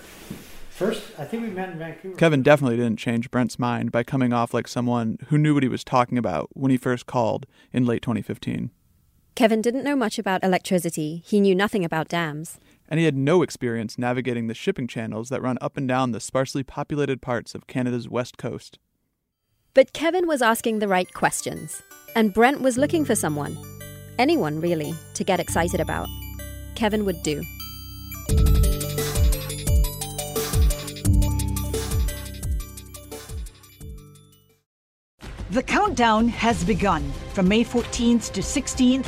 first. 0.69 1.11
I 1.17 1.25
think 1.25 1.43
we 1.43 1.49
met 1.49 1.69
in 1.69 1.79
Vancouver. 1.79 2.15
Kevin 2.15 2.43
definitely 2.43 2.77
didn't 2.77 2.97
change 2.97 3.31
Brent's 3.31 3.59
mind 3.59 3.91
by 3.91 4.03
coming 4.03 4.33
off 4.33 4.53
like 4.53 4.67
someone 4.67 5.17
who 5.29 5.37
knew 5.37 5.53
what 5.53 5.63
he 5.63 5.69
was 5.69 5.83
talking 5.83 6.17
about 6.17 6.49
when 6.53 6.71
he 6.71 6.77
first 6.77 7.05
called 7.05 7.45
in 7.73 7.85
late 7.85 8.01
2015. 8.01 8.71
Kevin 9.35 9.61
didn't 9.61 9.83
know 9.83 9.95
much 9.95 10.19
about 10.19 10.43
electricity. 10.43 11.23
He 11.25 11.39
knew 11.39 11.55
nothing 11.55 11.83
about 11.85 12.07
dams. 12.07 12.59
And 12.87 12.99
he 12.99 13.05
had 13.05 13.15
no 13.15 13.41
experience 13.41 13.97
navigating 13.97 14.47
the 14.47 14.53
shipping 14.53 14.87
channels 14.87 15.29
that 15.29 15.41
run 15.41 15.57
up 15.61 15.77
and 15.77 15.87
down 15.87 16.11
the 16.11 16.19
sparsely 16.19 16.63
populated 16.63 17.21
parts 17.21 17.55
of 17.55 17.67
Canada's 17.67 18.09
west 18.09 18.37
coast. 18.37 18.77
But 19.73 19.93
Kevin 19.93 20.27
was 20.27 20.41
asking 20.41 20.79
the 20.79 20.87
right 20.87 21.11
questions, 21.13 21.81
and 22.15 22.33
Brent 22.33 22.61
was 22.61 22.77
looking 22.77 23.05
for 23.05 23.15
someone 23.15 23.57
anyone 24.21 24.61
really, 24.61 24.93
to 25.15 25.23
get 25.23 25.39
excited 25.39 25.79
about. 25.79 26.07
Kevin 26.75 27.05
would 27.05 27.21
do. 27.23 27.43
The 35.49 35.63
countdown 35.63 36.29
has 36.29 36.63
begun. 36.63 37.11
From 37.33 37.49
May 37.49 37.65
14th 37.65 38.31
to 38.31 38.41
16th, 38.41 39.07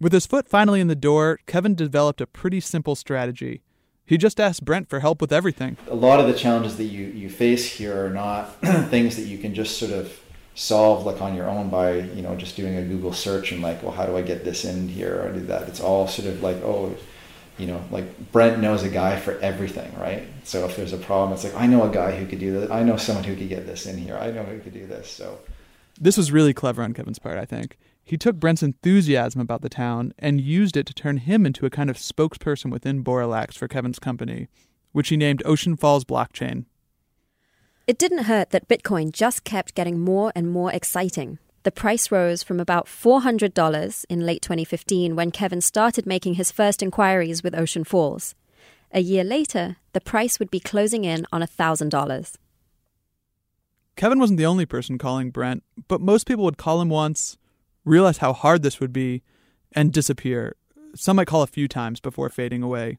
With 0.00 0.14
his 0.14 0.26
foot 0.26 0.48
finally 0.48 0.80
in 0.80 0.88
the 0.88 0.96
door, 0.96 1.40
Kevin 1.46 1.74
developed 1.74 2.22
a 2.22 2.26
pretty 2.26 2.60
simple 2.60 2.94
strategy. 2.94 3.60
He 4.06 4.16
just 4.16 4.40
asked 4.40 4.64
Brent 4.64 4.88
for 4.88 5.00
help 5.00 5.20
with 5.20 5.30
everything. 5.30 5.76
A 5.88 5.94
lot 5.94 6.20
of 6.20 6.26
the 6.26 6.32
challenges 6.32 6.78
that 6.78 6.84
you, 6.84 7.04
you 7.04 7.28
face 7.28 7.70
here 7.70 8.06
are 8.06 8.10
not 8.10 8.58
things 8.88 9.16
that 9.16 9.26
you 9.26 9.36
can 9.36 9.54
just 9.54 9.78
sort 9.78 9.92
of 9.92 10.18
solve 10.54 11.04
like 11.04 11.20
on 11.20 11.34
your 11.34 11.48
own 11.48 11.68
by 11.68 11.92
you 11.92 12.22
know 12.22 12.34
just 12.34 12.56
doing 12.56 12.76
a 12.76 12.82
Google 12.82 13.12
search 13.12 13.52
and 13.52 13.62
like 13.62 13.82
well 13.82 13.92
how 13.92 14.04
do 14.04 14.16
I 14.16 14.22
get 14.22 14.44
this 14.44 14.64
in 14.64 14.88
here 14.88 15.22
or 15.22 15.32
do 15.32 15.40
that. 15.40 15.68
It's 15.68 15.80
all 15.80 16.08
sort 16.08 16.28
of 16.28 16.42
like 16.42 16.56
oh 16.64 16.96
you 17.58 17.66
know 17.66 17.84
like 17.90 18.32
Brent 18.32 18.58
knows 18.58 18.82
a 18.82 18.88
guy 18.88 19.20
for 19.20 19.38
everything 19.40 19.94
right. 19.98 20.26
So 20.44 20.64
if 20.64 20.76
there's 20.76 20.94
a 20.94 20.98
problem, 20.98 21.34
it's 21.34 21.44
like 21.44 21.54
I 21.54 21.66
know 21.66 21.82
a 21.82 21.92
guy 21.92 22.16
who 22.16 22.26
could 22.26 22.40
do 22.40 22.58
this. 22.58 22.70
I 22.70 22.82
know 22.84 22.96
someone 22.96 23.24
who 23.24 23.36
could 23.36 23.50
get 23.50 23.66
this 23.66 23.84
in 23.84 23.98
here. 23.98 24.16
I 24.16 24.30
know 24.30 24.44
who 24.44 24.60
could 24.60 24.72
do 24.72 24.86
this. 24.86 25.10
So 25.10 25.40
this 26.00 26.16
was 26.16 26.32
really 26.32 26.54
clever 26.54 26.82
on 26.82 26.94
Kevin's 26.94 27.18
part, 27.18 27.36
I 27.36 27.44
think. 27.44 27.76
He 28.10 28.18
took 28.18 28.40
Brent's 28.40 28.64
enthusiasm 28.64 29.40
about 29.40 29.62
the 29.62 29.68
town 29.68 30.12
and 30.18 30.40
used 30.40 30.76
it 30.76 30.84
to 30.86 30.92
turn 30.92 31.18
him 31.18 31.46
into 31.46 31.64
a 31.64 31.70
kind 31.70 31.88
of 31.88 31.96
spokesperson 31.96 32.72
within 32.72 33.04
Boralex 33.04 33.54
for 33.54 33.68
Kevin's 33.68 34.00
company, 34.00 34.48
which 34.90 35.10
he 35.10 35.16
named 35.16 35.44
Ocean 35.44 35.76
Falls 35.76 36.04
Blockchain. 36.04 36.64
It 37.86 38.00
didn't 38.00 38.24
hurt 38.24 38.50
that 38.50 38.66
Bitcoin 38.66 39.12
just 39.12 39.44
kept 39.44 39.76
getting 39.76 40.00
more 40.00 40.32
and 40.34 40.50
more 40.50 40.72
exciting. 40.72 41.38
The 41.62 41.70
price 41.70 42.10
rose 42.10 42.42
from 42.42 42.58
about 42.58 42.86
$400 42.86 44.04
in 44.08 44.26
late 44.26 44.42
2015 44.42 45.14
when 45.14 45.30
Kevin 45.30 45.60
started 45.60 46.04
making 46.04 46.34
his 46.34 46.50
first 46.50 46.82
inquiries 46.82 47.44
with 47.44 47.56
Ocean 47.56 47.84
Falls. 47.84 48.34
A 48.90 49.02
year 49.02 49.22
later, 49.22 49.76
the 49.92 50.00
price 50.00 50.40
would 50.40 50.50
be 50.50 50.58
closing 50.58 51.04
in 51.04 51.28
on 51.30 51.42
$1,000. 51.42 52.34
Kevin 53.94 54.18
wasn't 54.18 54.38
the 54.38 54.46
only 54.46 54.66
person 54.66 54.98
calling 54.98 55.30
Brent, 55.30 55.62
but 55.86 56.00
most 56.00 56.26
people 56.26 56.42
would 56.42 56.58
call 56.58 56.80
him 56.80 56.88
once, 56.88 57.36
realize 57.84 58.18
how 58.18 58.32
hard 58.32 58.62
this 58.62 58.80
would 58.80 58.92
be, 58.92 59.22
and 59.72 59.92
disappear. 59.92 60.56
Some 60.94 61.16
might 61.16 61.26
call 61.26 61.42
a 61.42 61.46
few 61.46 61.68
times 61.68 62.00
before 62.00 62.28
fading 62.28 62.62
away. 62.62 62.98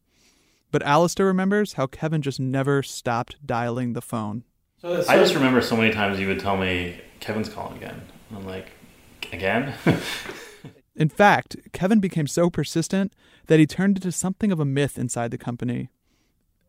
But 0.72 0.84
Alistair 0.84 1.26
remembers 1.26 1.74
how 1.74 1.88
Kevin 1.88 2.22
just 2.22 2.40
never 2.40 2.82
stopped 2.82 3.46
dialing 3.46 3.94
the 3.94 4.02
phone. 4.02 4.44
So, 4.82 5.02
so 5.02 5.12
I 5.12 5.18
just 5.18 5.36
remember 5.36 5.62
so 5.62 5.76
many 5.76 5.92
times 5.92 6.20
you 6.20 6.28
would 6.28 6.40
tell 6.40 6.58
me, 6.58 7.00
Kevin's 7.20 7.50
calling 7.50 7.78
again. 7.78 8.02
And 8.30 8.38
I'm 8.38 8.48
like, 8.48 8.72
again? 9.32 9.74
In 10.96 11.10
fact, 11.10 11.56
Kevin 11.74 12.00
became 12.00 12.28
so 12.28 12.50
persistent 12.50 13.14
that 13.48 13.60
he 13.60 13.66
turned 13.66 13.98
into 13.98 14.12
something 14.12 14.52
of 14.52 14.60
a 14.60 14.66
myth 14.66 14.98
inside 14.98 15.32
the 15.32 15.38
company. 15.38 15.90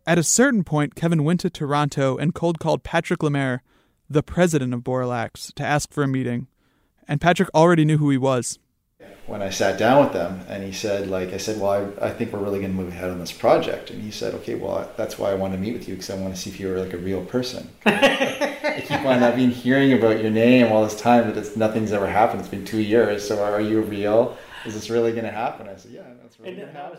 At 0.07 0.19
a 0.19 0.25
certain 0.25 0.65
point, 0.65 0.95
Kevin 0.95 1.23
went 1.23 1.41
to 1.41 1.51
Toronto 1.51 2.17
and 2.17 2.35
cold 2.35 2.59
called 2.59 2.83
Patrick 2.83 3.23
Lemaire, 3.23 3.63
the 4.11 4.23
president 4.23 4.75
of 4.75 4.81
Boralex, 4.81 5.53
to 5.55 5.65
ask 5.65 5.93
for 5.93 6.03
a 6.03 6.09
meeting 6.09 6.49
and 7.09 7.21
Patrick 7.21 7.49
already 7.55 7.85
knew 7.85 7.99
who 7.99 8.11
he 8.11 8.19
was. 8.19 8.59
when 9.27 9.43
I 9.43 9.51
sat 9.51 9.79
down 9.79 10.05
with 10.05 10.13
them, 10.13 10.41
and 10.49 10.63
he 10.65 10.73
said, 10.73 11.09
like 11.09 11.33
I 11.33 11.37
said, 11.37 11.61
well, 11.61 11.95
I, 12.01 12.09
I 12.09 12.11
think 12.11 12.33
we're 12.33 12.41
really 12.41 12.59
going 12.61 12.73
to 12.73 12.77
move 12.77 12.89
ahead 12.89 13.11
on 13.11 13.19
this 13.19 13.33
project, 13.33 13.91
and 13.91 14.03
he 14.03 14.11
said, 14.11 14.35
okay, 14.35 14.55
well, 14.57 14.91
that's 14.97 15.19
why 15.19 15.31
I 15.31 15.35
want 15.35 15.55
to 15.55 15.59
meet 15.61 15.73
with 15.75 15.89
you 15.89 15.95
because 15.95 16.11
I 16.11 16.17
want 16.17 16.35
to 16.35 16.41
see 16.41 16.51
if 16.51 16.59
you're 16.61 16.79
like 16.79 16.93
a 16.93 16.99
real 16.99 17.25
person. 17.25 17.71
I 17.87 18.83
keep 18.87 19.01
on 19.01 19.23
I've 19.23 19.37
been 19.37 19.51
hearing 19.51 19.93
about 19.93 20.21
your 20.21 20.31
name 20.31 20.73
all 20.73 20.83
this 20.85 20.99
time, 21.01 21.25
but 21.29 21.37
it's 21.37 21.57
nothing's 21.57 21.93
ever 21.93 22.07
happened. 22.09 22.41
It's 22.41 22.49
been 22.49 22.65
two 22.65 22.81
years, 22.81 23.27
so 23.27 23.43
are 23.43 23.61
you 23.61 23.81
real? 23.83 24.37
Is 24.67 24.75
this 24.75 24.91
really 24.91 25.13
going 25.13 25.25
to 25.25 25.31
happen? 25.31 25.69
I 25.69 25.77
said, 25.77 25.93
yeah, 25.93 26.03
that's 26.21 26.39
really 26.39 26.55
going 26.57 26.69
to 26.69 26.73
happen. 26.75 26.99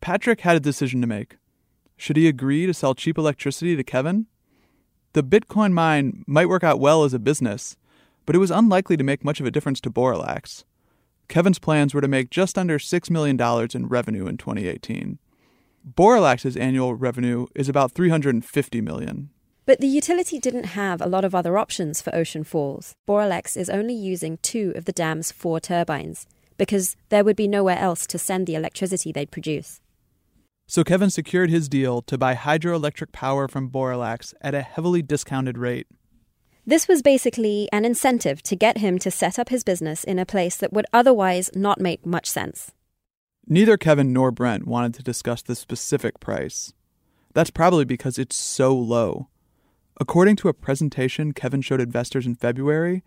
Patrick 0.00 0.40
had 0.40 0.56
a 0.56 0.60
decision 0.60 1.00
to 1.00 1.06
make. 1.06 1.36
Should 1.96 2.16
he 2.16 2.28
agree 2.28 2.66
to 2.66 2.74
sell 2.74 2.94
cheap 2.94 3.18
electricity 3.18 3.74
to 3.76 3.82
Kevin? 3.82 4.26
The 5.14 5.24
Bitcoin 5.24 5.72
mine 5.72 6.24
might 6.26 6.48
work 6.48 6.62
out 6.62 6.78
well 6.78 7.02
as 7.02 7.12
a 7.12 7.18
business, 7.18 7.76
but 8.28 8.36
it 8.36 8.40
was 8.40 8.50
unlikely 8.50 8.94
to 8.94 9.02
make 9.02 9.24
much 9.24 9.40
of 9.40 9.46
a 9.46 9.50
difference 9.50 9.80
to 9.80 9.90
Boralex. 9.90 10.64
Kevin's 11.28 11.58
plans 11.58 11.94
were 11.94 12.02
to 12.02 12.08
make 12.08 12.28
just 12.28 12.58
under 12.58 12.78
$6 12.78 13.10
million 13.10 13.40
in 13.72 13.88
revenue 13.88 14.26
in 14.26 14.36
2018. 14.36 15.18
Boralex's 15.94 16.54
annual 16.54 16.94
revenue 16.94 17.46
is 17.54 17.70
about 17.70 17.92
350 17.92 18.82
million. 18.82 19.30
But 19.64 19.80
the 19.80 19.86
utility 19.86 20.38
didn't 20.38 20.76
have 20.76 21.00
a 21.00 21.06
lot 21.06 21.24
of 21.24 21.34
other 21.34 21.56
options 21.56 22.02
for 22.02 22.14
Ocean 22.14 22.44
Falls. 22.44 22.92
Boralex 23.08 23.56
is 23.56 23.70
only 23.70 23.94
using 23.94 24.36
two 24.42 24.74
of 24.76 24.84
the 24.84 24.92
dam's 24.92 25.32
four 25.32 25.58
turbines 25.58 26.26
because 26.58 26.96
there 27.08 27.24
would 27.24 27.36
be 27.36 27.48
nowhere 27.48 27.78
else 27.78 28.06
to 28.08 28.18
send 28.18 28.46
the 28.46 28.56
electricity 28.56 29.10
they'd 29.10 29.30
produce. 29.30 29.80
So 30.66 30.84
Kevin 30.84 31.08
secured 31.08 31.48
his 31.48 31.66
deal 31.66 32.02
to 32.02 32.18
buy 32.18 32.34
hydroelectric 32.34 33.10
power 33.10 33.48
from 33.48 33.70
Boralex 33.70 34.34
at 34.42 34.54
a 34.54 34.60
heavily 34.60 35.00
discounted 35.00 35.56
rate. 35.56 35.86
This 36.68 36.86
was 36.86 37.00
basically 37.00 37.66
an 37.72 37.86
incentive 37.86 38.42
to 38.42 38.54
get 38.54 38.76
him 38.76 38.98
to 38.98 39.10
set 39.10 39.38
up 39.38 39.48
his 39.48 39.64
business 39.64 40.04
in 40.04 40.18
a 40.18 40.26
place 40.26 40.54
that 40.56 40.70
would 40.70 40.84
otherwise 40.92 41.48
not 41.54 41.80
make 41.80 42.04
much 42.04 42.26
sense. 42.26 42.72
Neither 43.46 43.78
Kevin 43.78 44.12
nor 44.12 44.30
Brent 44.30 44.66
wanted 44.66 44.92
to 44.92 45.02
discuss 45.02 45.40
the 45.40 45.56
specific 45.56 46.20
price. 46.20 46.74
That's 47.32 47.48
probably 47.48 47.86
because 47.86 48.18
it's 48.18 48.36
so 48.36 48.76
low. 48.76 49.28
According 49.98 50.36
to 50.36 50.50
a 50.50 50.52
presentation 50.52 51.32
Kevin 51.32 51.62
showed 51.62 51.80
investors 51.80 52.26
in 52.26 52.34
February, 52.34 53.02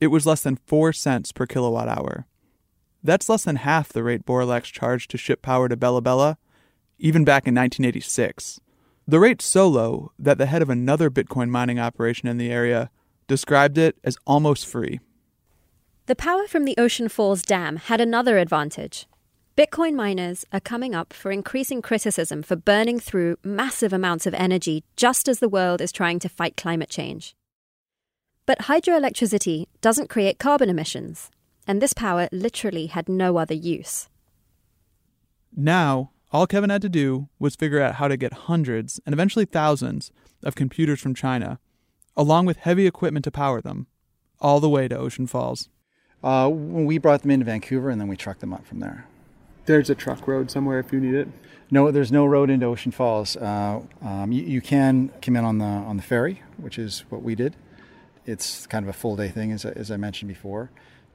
it 0.00 0.08
was 0.08 0.26
less 0.26 0.42
than 0.42 0.58
4 0.66 0.92
cents 0.92 1.30
per 1.30 1.46
kilowatt 1.46 1.86
hour. 1.86 2.26
That's 3.00 3.28
less 3.28 3.44
than 3.44 3.62
half 3.62 3.92
the 3.92 4.02
rate 4.02 4.26
Boralex 4.26 4.64
charged 4.64 5.12
to 5.12 5.18
ship 5.18 5.40
power 5.40 5.68
to 5.68 5.76
Bella 5.76 6.02
Bella, 6.02 6.36
even 6.98 7.22
back 7.22 7.46
in 7.46 7.54
1986. 7.54 8.58
The 9.06 9.20
rate's 9.20 9.44
so 9.44 9.68
low 9.68 10.10
that 10.18 10.36
the 10.36 10.46
head 10.46 10.62
of 10.62 10.68
another 10.68 11.10
Bitcoin 11.10 11.50
mining 11.50 11.78
operation 11.78 12.26
in 12.26 12.38
the 12.38 12.50
area 12.50 12.90
described 13.26 13.78
it 13.78 13.96
as 14.04 14.16
almost 14.26 14.66
free. 14.66 15.00
The 16.06 16.14
power 16.14 16.46
from 16.46 16.64
the 16.64 16.74
Ocean 16.76 17.08
Falls 17.08 17.42
Dam 17.42 17.76
had 17.76 18.00
another 18.00 18.38
advantage. 18.38 19.06
Bitcoin 19.56 19.94
miners 19.94 20.44
are 20.52 20.60
coming 20.60 20.94
up 20.94 21.12
for 21.12 21.30
increasing 21.30 21.80
criticism 21.80 22.42
for 22.42 22.56
burning 22.56 22.98
through 22.98 23.36
massive 23.44 23.92
amounts 23.92 24.26
of 24.26 24.34
energy 24.34 24.84
just 24.96 25.28
as 25.28 25.38
the 25.38 25.48
world 25.48 25.80
is 25.80 25.92
trying 25.92 26.18
to 26.18 26.28
fight 26.28 26.56
climate 26.56 26.90
change. 26.90 27.36
But 28.46 28.60
hydroelectricity 28.60 29.66
doesn't 29.80 30.10
create 30.10 30.38
carbon 30.38 30.68
emissions, 30.68 31.30
and 31.66 31.80
this 31.80 31.94
power 31.94 32.28
literally 32.32 32.86
had 32.86 33.08
no 33.08 33.38
other 33.38 33.54
use. 33.54 34.08
Now, 35.56 36.10
all 36.32 36.48
Kevin 36.48 36.70
had 36.70 36.82
to 36.82 36.88
do 36.88 37.28
was 37.38 37.54
figure 37.54 37.80
out 37.80 37.94
how 37.94 38.08
to 38.08 38.16
get 38.16 38.32
hundreds 38.32 39.00
and 39.06 39.12
eventually 39.12 39.44
thousands 39.44 40.10
of 40.42 40.56
computers 40.56 41.00
from 41.00 41.14
China, 41.14 41.60
along 42.16 42.46
with 42.46 42.58
heavy 42.58 42.86
equipment 42.86 43.24
to 43.24 43.30
power 43.30 43.60
them, 43.60 43.86
all 44.40 44.60
the 44.60 44.68
way 44.68 44.88
to 44.88 44.96
Ocean 44.96 45.26
Falls. 45.26 45.68
Uh, 46.22 46.48
we 46.48 46.98
brought 46.98 47.22
them 47.22 47.30
into 47.30 47.44
Vancouver 47.44 47.90
and 47.90 48.00
then 48.00 48.08
we 48.08 48.16
trucked 48.16 48.40
them 48.40 48.52
up 48.52 48.66
from 48.66 48.80
there. 48.80 49.06
There's 49.66 49.90
a 49.90 49.94
truck 49.94 50.26
road 50.26 50.50
somewhere 50.50 50.78
if 50.78 50.92
you 50.92 51.00
need 51.00 51.14
it. 51.14 51.28
No, 51.70 51.90
there's 51.90 52.12
no 52.12 52.26
road 52.26 52.50
into 52.50 52.66
Ocean 52.66 52.92
Falls. 52.92 53.36
Uh, 53.36 53.80
um, 54.02 54.32
you, 54.32 54.42
you, 54.42 54.60
can 54.60 55.10
come 55.22 55.36
in 55.36 55.44
on 55.44 55.58
the 55.58 55.64
on 55.64 55.96
the 55.96 56.02
ferry, 56.02 56.42
which 56.58 56.78
is 56.78 57.04
what 57.08 57.22
we 57.22 57.34
did. 57.34 57.56
It's 58.26 58.66
kind 58.66 58.84
of 58.84 58.88
a 58.88 58.92
full 58.92 59.16
day 59.16 59.28
thing, 59.28 59.52
as, 59.52 59.64
as 59.64 59.90
I 59.90 59.96
mentioned 59.96 60.28
before. 60.28 60.70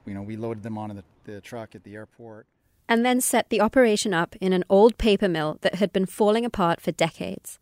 You 0.06 0.14
know, 0.14 0.22
we 0.22 0.36
loaded 0.36 0.62
them 0.62 0.76
onto 0.76 0.96
the, 0.96 1.04
the 1.24 1.40
truck 1.40 1.74
at 1.74 1.84
the 1.84 1.94
airport 1.94 2.46
and 2.90 3.06
then 3.06 3.20
set 3.20 3.48
the 3.50 3.60
operation 3.60 4.12
up 4.12 4.34
in 4.40 4.52
an 4.52 4.64
old 4.68 4.98
paper 4.98 5.28
mill 5.28 5.58
that 5.60 5.76
had 5.76 5.92
been 5.92 6.06
falling 6.06 6.44
apart 6.44 6.80
for 6.80 6.90
decades. 6.90 7.60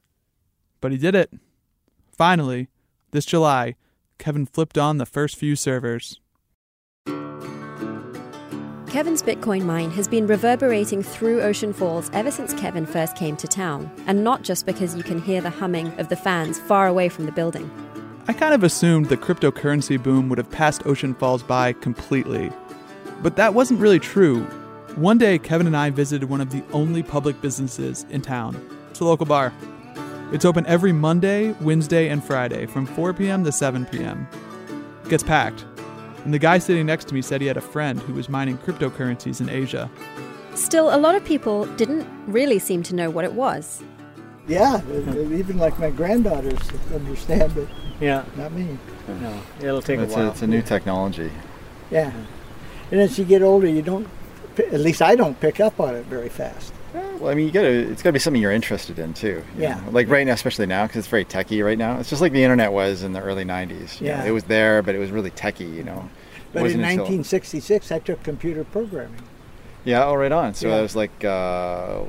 But 0.80 0.90
he 0.90 0.96
did 0.96 1.14
it. 1.14 1.30
Finally, 2.16 2.68
this 3.10 3.24
July, 3.24 3.74
Kevin 4.18 4.46
flipped 4.46 4.76
on 4.76 4.98
the 4.98 5.06
first 5.06 5.36
few 5.36 5.56
servers. 5.56 6.20
Kevin's 8.90 9.22
Bitcoin 9.22 9.64
mine 9.64 9.90
has 9.90 10.08
been 10.08 10.26
reverberating 10.26 11.02
through 11.02 11.42
Ocean 11.42 11.74
Falls 11.74 12.10
ever 12.14 12.30
since 12.30 12.54
Kevin 12.54 12.86
first 12.86 13.16
came 13.16 13.36
to 13.36 13.46
town, 13.46 13.90
and 14.06 14.24
not 14.24 14.42
just 14.42 14.64
because 14.64 14.96
you 14.96 15.02
can 15.02 15.20
hear 15.20 15.40
the 15.40 15.50
humming 15.50 15.88
of 15.98 16.08
the 16.08 16.16
fans 16.16 16.58
far 16.58 16.86
away 16.86 17.08
from 17.08 17.26
the 17.26 17.32
building. 17.32 17.70
I 18.26 18.32
kind 18.32 18.54
of 18.54 18.64
assumed 18.64 19.06
the 19.06 19.16
cryptocurrency 19.16 20.02
boom 20.02 20.28
would 20.28 20.38
have 20.38 20.50
passed 20.50 20.86
Ocean 20.86 21.14
Falls 21.14 21.42
by 21.42 21.74
completely. 21.74 22.50
But 23.22 23.36
that 23.36 23.54
wasn't 23.54 23.80
really 23.80 23.98
true. 23.98 24.42
One 24.96 25.18
day, 25.18 25.38
Kevin 25.38 25.66
and 25.66 25.76
I 25.76 25.90
visited 25.90 26.28
one 26.28 26.40
of 26.40 26.50
the 26.50 26.64
only 26.72 27.02
public 27.02 27.40
businesses 27.40 28.04
in 28.10 28.22
town. 28.22 28.56
It's 28.90 29.00
a 29.00 29.04
local 29.04 29.26
bar. 29.26 29.52
It's 30.30 30.44
open 30.44 30.66
every 30.66 30.92
Monday, 30.92 31.52
Wednesday, 31.52 32.10
and 32.10 32.22
Friday 32.22 32.66
from 32.66 32.84
4 32.84 33.14
p.m. 33.14 33.44
to 33.44 33.50
7 33.50 33.86
p.m. 33.86 34.28
It 35.02 35.08
gets 35.08 35.22
packed. 35.22 35.64
And 36.24 36.34
the 36.34 36.38
guy 36.38 36.58
sitting 36.58 36.84
next 36.84 37.08
to 37.08 37.14
me 37.14 37.22
said 37.22 37.40
he 37.40 37.46
had 37.46 37.56
a 37.56 37.62
friend 37.62 37.98
who 38.00 38.12
was 38.12 38.28
mining 38.28 38.58
cryptocurrencies 38.58 39.40
in 39.40 39.48
Asia. 39.48 39.90
Still, 40.54 40.94
a 40.94 40.98
lot 40.98 41.14
of 41.14 41.24
people 41.24 41.64
didn't 41.76 42.06
really 42.26 42.58
seem 42.58 42.82
to 42.82 42.94
know 42.94 43.08
what 43.08 43.24
it 43.24 43.32
was. 43.32 43.82
Yeah, 44.46 44.82
even 45.32 45.56
like 45.56 45.78
my 45.78 45.90
granddaughters 45.90 46.58
understand 46.92 47.56
it. 47.56 47.68
Yeah. 47.98 48.24
Not 48.36 48.52
me. 48.52 48.76
No, 49.08 49.40
it'll 49.60 49.80
take 49.80 49.98
it's 49.98 50.12
a 50.12 50.16
while. 50.16 50.26
A, 50.26 50.30
it's 50.30 50.42
a 50.42 50.46
new 50.46 50.60
technology. 50.60 51.32
Yeah. 51.90 52.12
And 52.90 53.00
as 53.00 53.18
you 53.18 53.24
get 53.24 53.40
older, 53.40 53.66
you 53.66 53.80
don't, 53.80 54.06
at 54.58 54.80
least 54.80 55.00
I 55.00 55.16
don't 55.16 55.40
pick 55.40 55.58
up 55.58 55.80
on 55.80 55.94
it 55.94 56.04
very 56.04 56.28
fast. 56.28 56.74
Well, 57.18 57.30
I 57.30 57.34
mean, 57.34 57.46
you 57.46 57.52
gotta, 57.52 57.68
it's 57.68 58.02
got 58.02 58.11
to 58.11 58.12
be 58.12 58.18
something 58.18 58.40
you're 58.40 58.52
interested 58.52 58.98
in 58.98 59.14
too. 59.14 59.42
Yeah. 59.56 59.80
Know? 59.80 59.90
Like 59.90 60.08
right 60.08 60.26
now, 60.26 60.32
especially 60.32 60.66
now, 60.66 60.87
because 60.87 61.00
it's 61.00 61.08
very 61.08 61.24
techy 61.24 61.62
right 61.62 61.78
now. 61.78 61.98
It's 61.98 62.11
just 62.11 62.22
like 62.22 62.32
the 62.32 62.42
internet 62.42 62.72
was 62.72 63.02
in 63.02 63.12
the 63.12 63.20
early 63.20 63.44
90s. 63.44 64.00
Yeah. 64.00 64.20
Know? 64.20 64.26
It 64.26 64.30
was 64.30 64.44
there, 64.44 64.82
but 64.82 64.94
it 64.94 64.98
was 64.98 65.11
really 65.11 65.30
techy, 65.30 65.64
you 65.64 65.82
know. 65.82 66.08
But 66.52 66.70
in 66.70 66.80
1966, 66.80 67.92
I 67.92 67.98
took 67.98 68.22
computer 68.22 68.64
programming. 68.64 69.22
Yeah, 69.84 70.04
oh, 70.06 70.14
right 70.14 70.32
on. 70.32 70.54
So 70.54 70.68
yeah. 70.68 70.76
that 70.76 70.82
was 70.82 70.96
like, 70.96 71.24
uh, 71.24 72.04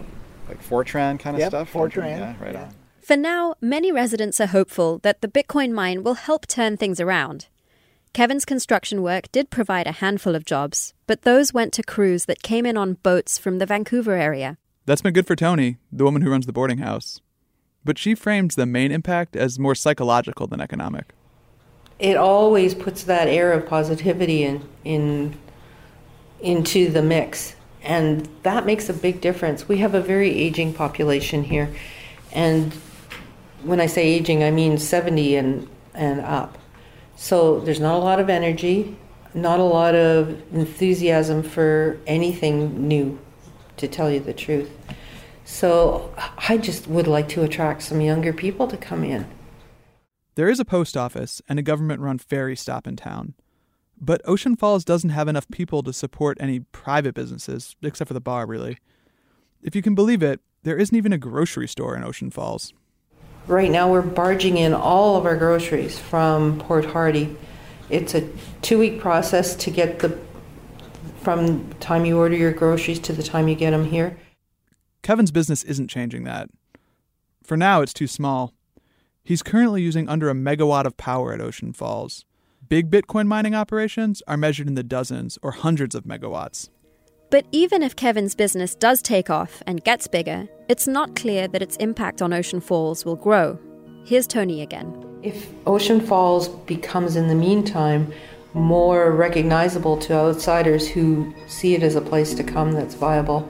like 0.47 0.63
Fortran 0.63 1.19
kind 1.19 1.36
of 1.36 1.39
yep, 1.39 1.49
stuff? 1.49 1.73
Fortran. 1.73 2.17
Yeah, 2.17 2.36
right 2.41 2.54
yeah. 2.54 2.63
on. 2.63 2.75
For 3.02 3.17
now, 3.17 3.56
many 3.60 3.91
residents 3.91 4.39
are 4.39 4.47
hopeful 4.47 4.99
that 4.99 5.21
the 5.21 5.28
Bitcoin 5.28 5.71
mine 5.71 6.04
will 6.04 6.13
help 6.13 6.45
turn 6.47 6.78
things 6.78 6.99
around. 6.99 7.47
Kevin's 8.13 8.45
construction 8.45 9.02
work 9.02 9.32
did 9.32 9.49
provide 9.49 9.88
a 9.88 9.93
handful 9.93 10.36
of 10.36 10.45
jobs, 10.45 10.93
but 11.08 11.23
those 11.23 11.54
went 11.54 11.73
to 11.73 11.84
crews 11.84 12.25
that 12.25 12.43
came 12.43 12.65
in 12.65 12.78
on 12.78 12.95
boats 12.95 13.38
from 13.38 13.60
the 13.60 13.65
Vancouver 13.65 14.13
area. 14.13 14.58
That's 14.89 15.04
been 15.04 15.13
good 15.13 15.28
for 15.28 15.36
Tony, 15.36 15.78
the 15.91 16.04
woman 16.04 16.23
who 16.23 16.32
runs 16.32 16.47
the 16.47 16.52
boarding 16.52 16.80
house. 16.80 17.21
But 17.86 17.99
she 17.99 18.15
frames 18.15 18.56
the 18.56 18.65
main 18.65 18.91
impact 18.91 19.36
as 19.36 19.60
more 19.60 19.75
psychological 19.75 20.47
than 20.47 20.60
economic. 20.60 21.13
It 21.99 22.17
always 22.17 22.73
puts 22.73 23.04
that 23.04 23.28
air 23.28 23.54
of 23.54 23.67
positivity 23.67 24.43
in, 24.43 24.67
in 24.84 25.38
into 26.39 26.89
the 26.89 27.04
mix, 27.04 27.56
and 27.84 28.28
that 28.41 28.65
makes 28.65 28.89
a 28.89 28.93
big 28.95 29.21
difference. 29.21 29.67
We 29.67 29.78
have 29.78 29.93
a 29.93 30.02
very 30.02 30.32
aging 30.32 30.73
population 30.73 31.43
here, 31.43 31.71
and 32.32 32.73
when 33.62 33.80
I 33.80 33.86
say 33.86 34.08
aging, 34.08 34.43
I 34.43 34.49
mean 34.49 34.80
70 34.80 35.36
and, 35.36 35.67
and 35.93 36.19
up. 36.21 36.58
So 37.15 37.60
there's 37.60 37.80
not 37.80 37.93
a 37.93 37.99
lot 37.99 38.19
of 38.19 38.28
energy, 38.28 38.97
not 39.36 39.60
a 39.60 39.63
lot 39.63 39.93
of 39.93 40.30
enthusiasm 40.52 41.43
for 41.43 41.99
anything 42.08 42.88
new 42.88 43.19
to 43.80 43.88
tell 43.88 44.12
you 44.12 44.20
the 44.20 44.34
truth. 44.34 44.70
So 45.46 46.13
I 46.48 46.58
just 46.58 46.88
would 46.88 47.08
like 47.08 47.28
to 47.30 47.44
attract 47.44 47.82
some 47.82 48.02
younger 48.02 48.32
people 48.32 48.68
to 48.68 48.78
come 48.78 49.04
in. 49.04 49.26
There 50.36 50.50
is 50.50 50.60
a 50.60 50.65
post 50.65 50.96
office 50.96 51.42
and 51.50 51.58
a 51.58 51.63
government 51.63 52.02
run 52.02 52.18
ferry 52.18 52.56
stop 52.56 52.88
in 52.88 52.96
town. 52.96 53.34
But 54.00 54.22
Ocean 54.24 54.56
Falls 54.56 54.86
doesn't 54.86 55.10
have 55.10 55.28
enough 55.28 55.50
people 55.50 55.84
to 55.84 55.92
support 55.92 56.38
any 56.39 56.62
private 56.62 57.13
businesses, 57.13 57.76
except 57.82 58.08
for 58.08 58.13
the 58.13 58.22
bar, 58.22 58.46
really. 58.46 58.78
If 59.62 59.76
you 59.76 59.82
can 59.82 59.96
believe 59.96 60.24
it, 60.24 60.39
there 60.63 60.78
isn't 60.78 60.96
even 60.96 61.12
a 61.12 61.18
grocery 61.18 61.68
store 61.68 61.98
in 61.98 62.04
Ocean 62.04 62.32
Falls. 62.32 62.74
Right 63.48 63.72
now, 63.72 63.92
we're 63.92 64.02
barging 64.02 64.58
in 64.58 64.74
all 64.74 65.18
of 65.18 65.26
our 65.26 65.36
groceries 65.36 66.00
from 66.00 66.60
Port 66.60 66.86
Hardy. 66.86 67.36
It's 67.89 68.13
a 68.13 68.30
two 68.62 68.78
week 68.78 69.02
process 69.02 69.56
to 69.56 69.72
get 69.72 70.00
the 70.00 70.18
from 71.38 71.70
the 71.70 71.76
time 71.76 72.06
you 72.06 72.18
order 72.18 72.36
your 72.36 72.52
groceries 72.52 72.98
to 73.00 73.13
the 73.13 73.22
time 73.22 73.48
you 73.48 73.54
get 73.54 73.70
them 73.70 73.86
here. 73.86 74.18
Kevin's 75.04 75.32
business 75.32 75.63
isn't 75.63 75.88
changing 75.88 76.24
that. 76.24 76.50
For 77.44 77.56
now, 77.56 77.82
it's 77.82 77.94
too 77.94 78.08
small. 78.08 78.56
He's 79.24 79.44
currently 79.44 79.84
using 79.84 80.10
under 80.10 80.32
a 80.32 80.34
megawatt 80.34 80.86
of 80.86 80.98
power 80.98 81.32
at 81.32 81.39
Ocean 81.39 81.72
Falls. 81.72 82.26
Big 82.68 82.89
Bitcoin 82.89 83.28
mining 83.28 83.54
operations 83.54 84.24
are 84.28 84.38
measured 84.38 84.68
in 84.68 84.74
the 84.74 84.82
dozens 84.84 85.38
or 85.44 85.52
hundreds 85.52 85.94
of 85.94 86.04
megawatts. 86.04 86.70
But 87.30 87.46
even 87.52 87.84
if 87.84 87.96
Kevin's 87.96 88.34
business 88.34 88.74
does 88.74 89.04
take 89.04 89.30
off 89.30 89.62
and 89.68 89.84
gets 89.84 90.08
bigger, 90.08 90.48
it's 90.68 90.88
not 90.88 91.15
clear 91.15 91.48
that 91.48 91.62
its 91.62 91.78
impact 91.78 92.24
on 92.24 92.34
Ocean 92.34 92.60
Falls 92.60 93.06
will 93.06 93.15
grow. 93.15 93.60
Here's 94.04 94.26
Tony 94.26 94.63
again. 94.63 95.20
If 95.22 95.48
Ocean 95.68 96.02
Falls 96.02 96.48
becomes, 96.48 97.15
in 97.15 97.28
the 97.28 97.36
meantime, 97.36 98.12
more 98.53 99.12
recognizable 99.12 99.97
to 99.97 100.13
outsiders 100.13 100.88
who 100.88 101.33
see 101.47 101.75
it 101.75 101.83
as 101.83 101.95
a 101.95 102.01
place 102.01 102.33
to 102.33 102.43
come 102.43 102.71
that's 102.71 102.95
viable, 102.95 103.49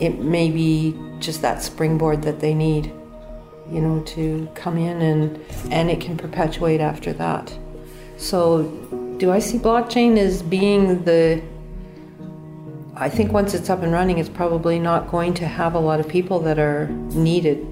it 0.00 0.18
may 0.20 0.50
be 0.50 0.98
just 1.20 1.42
that 1.42 1.62
springboard 1.62 2.22
that 2.22 2.40
they 2.40 2.54
need, 2.54 2.86
you 3.70 3.80
know, 3.80 4.00
to 4.04 4.48
come 4.54 4.78
in 4.78 5.00
and 5.02 5.44
and 5.70 5.90
it 5.90 6.00
can 6.00 6.16
perpetuate 6.16 6.80
after 6.80 7.12
that. 7.12 7.56
So, 8.16 8.64
do 9.18 9.30
I 9.30 9.38
see 9.38 9.58
blockchain 9.58 10.16
as 10.16 10.42
being 10.42 11.04
the 11.04 11.42
I 12.94 13.08
think 13.08 13.32
once 13.32 13.54
it's 13.54 13.70
up 13.70 13.82
and 13.82 13.92
running, 13.92 14.18
it's 14.18 14.28
probably 14.28 14.78
not 14.78 15.10
going 15.10 15.34
to 15.34 15.46
have 15.46 15.74
a 15.74 15.78
lot 15.78 15.98
of 15.98 16.08
people 16.08 16.38
that 16.40 16.58
are 16.58 16.88
needed. 16.88 17.66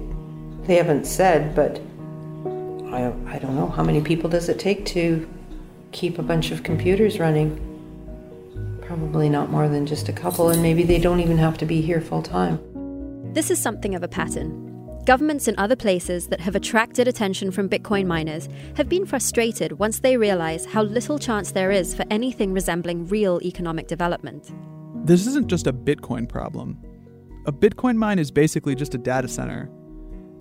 They 0.63 0.75
haven't 0.75 1.05
said, 1.05 1.55
but 1.55 1.79
I, 2.91 3.13
I 3.27 3.39
don't 3.39 3.55
know. 3.55 3.67
How 3.67 3.83
many 3.83 4.01
people 4.01 4.29
does 4.29 4.49
it 4.49 4.59
take 4.59 4.85
to 4.87 5.27
keep 5.91 6.19
a 6.19 6.23
bunch 6.23 6.51
of 6.51 6.63
computers 6.63 7.19
running? 7.19 7.67
Probably 8.85 9.29
not 9.29 9.49
more 9.49 9.69
than 9.69 9.85
just 9.85 10.09
a 10.09 10.13
couple, 10.13 10.49
and 10.49 10.61
maybe 10.61 10.83
they 10.83 10.99
don't 10.99 11.19
even 11.19 11.37
have 11.37 11.57
to 11.59 11.65
be 11.65 11.81
here 11.81 12.01
full 12.01 12.21
time. 12.21 12.59
This 13.33 13.49
is 13.49 13.61
something 13.61 13.95
of 13.95 14.03
a 14.03 14.07
pattern. 14.07 14.67
Governments 15.05 15.47
in 15.47 15.55
other 15.57 15.75
places 15.75 16.27
that 16.27 16.41
have 16.41 16.55
attracted 16.55 17.07
attention 17.07 17.49
from 17.49 17.67
Bitcoin 17.67 18.05
miners 18.05 18.47
have 18.75 18.87
been 18.87 19.05
frustrated 19.05 19.79
once 19.79 19.99
they 19.99 20.15
realize 20.15 20.65
how 20.65 20.83
little 20.83 21.17
chance 21.17 21.51
there 21.51 21.71
is 21.71 21.95
for 21.95 22.05
anything 22.11 22.53
resembling 22.53 23.07
real 23.07 23.39
economic 23.43 23.87
development. 23.87 24.51
This 25.05 25.25
isn't 25.25 25.47
just 25.47 25.65
a 25.65 25.73
Bitcoin 25.73 26.29
problem. 26.29 26.77
A 27.47 27.51
Bitcoin 27.51 27.95
mine 27.95 28.19
is 28.19 28.29
basically 28.29 28.75
just 28.75 28.93
a 28.93 28.99
data 28.99 29.27
center. 29.27 29.71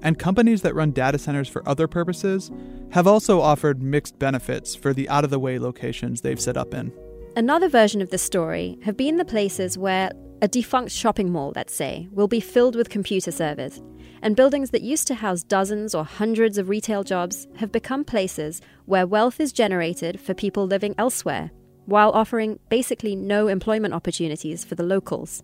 And 0.02 0.18
companies 0.18 0.60
that 0.62 0.74
run 0.74 0.90
data 0.90 1.18
centers 1.18 1.48
for 1.48 1.66
other 1.66 1.88
purposes 1.88 2.50
have 2.90 3.06
also 3.06 3.40
offered 3.40 3.82
mixed 3.82 4.18
benefits 4.18 4.74
for 4.74 4.92
the 4.92 5.08
out 5.08 5.24
of 5.24 5.30
the 5.30 5.38
way 5.38 5.58
locations 5.58 6.20
they've 6.20 6.40
set 6.40 6.56
up 6.56 6.74
in. 6.74 6.92
Another 7.36 7.68
version 7.68 8.02
of 8.02 8.10
this 8.10 8.22
story 8.22 8.78
have 8.82 8.96
been 8.96 9.16
the 9.16 9.24
places 9.24 9.78
where 9.78 10.10
a 10.42 10.48
defunct 10.48 10.90
shopping 10.90 11.30
mall, 11.30 11.52
let's 11.54 11.74
say, 11.74 12.08
will 12.12 12.28
be 12.28 12.40
filled 12.40 12.74
with 12.74 12.88
computer 12.88 13.30
servers, 13.30 13.80
and 14.22 14.36
buildings 14.36 14.70
that 14.70 14.82
used 14.82 15.06
to 15.06 15.14
house 15.14 15.42
dozens 15.42 15.94
or 15.94 16.04
hundreds 16.04 16.58
of 16.58 16.68
retail 16.68 17.04
jobs 17.04 17.46
have 17.56 17.70
become 17.70 18.04
places 18.04 18.60
where 18.86 19.06
wealth 19.06 19.38
is 19.38 19.52
generated 19.52 20.20
for 20.20 20.34
people 20.34 20.66
living 20.66 20.94
elsewhere, 20.98 21.50
while 21.86 22.10
offering 22.10 22.58
basically 22.68 23.14
no 23.14 23.48
employment 23.48 23.94
opportunities 23.94 24.64
for 24.64 24.74
the 24.74 24.82
locals. 24.82 25.42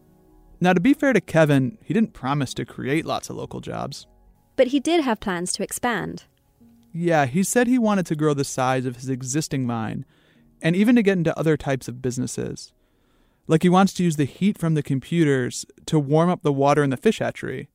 Now, 0.61 0.73
to 0.73 0.81
be 0.81 0.95
fair 0.95 1.13
to 1.13 1.21
Kevin, 1.21 1.79
he 1.85 1.93
didn't 1.93 2.15
promise 2.15 2.55
to 2.55 2.65
create 2.65 3.05
lots 3.05 3.29
of 3.29 3.37
local 3.37 3.61
jobs. 3.61 4.07
But 4.57 4.69
he 4.69 4.81
did 4.81 5.05
have 5.05 5.21
plans 5.21 5.53
to 5.53 5.63
expand. 5.63 6.25
Yeah, 6.99 7.27
he 7.27 7.43
said 7.43 7.67
he 7.67 7.79
wanted 7.79 8.07
to 8.07 8.17
grow 8.17 8.33
the 8.33 8.43
size 8.43 8.87
of 8.87 8.97
his 8.97 9.11
existing 9.11 9.67
mine 9.67 10.07
and 10.63 10.75
even 10.75 10.97
to 10.97 11.03
get 11.03 11.19
into 11.19 11.39
other 11.39 11.59
types 11.59 11.89
of 11.89 12.01
businesses. 12.01 12.73
Like 13.47 13.63
he 13.63 13.69
wants 13.69 13.93
to 13.95 14.03
use 14.03 14.17
the 14.17 14.25
heat 14.25 14.57
from 14.57 14.73
the 14.73 14.83
computers 14.83 15.67
to 15.85 15.99
warm 15.99 16.31
up 16.31 16.41
the 16.43 16.55
water 16.55 16.83
in 16.83 16.89
the 16.89 16.97
fish 16.97 17.19
hatchery, 17.19 17.69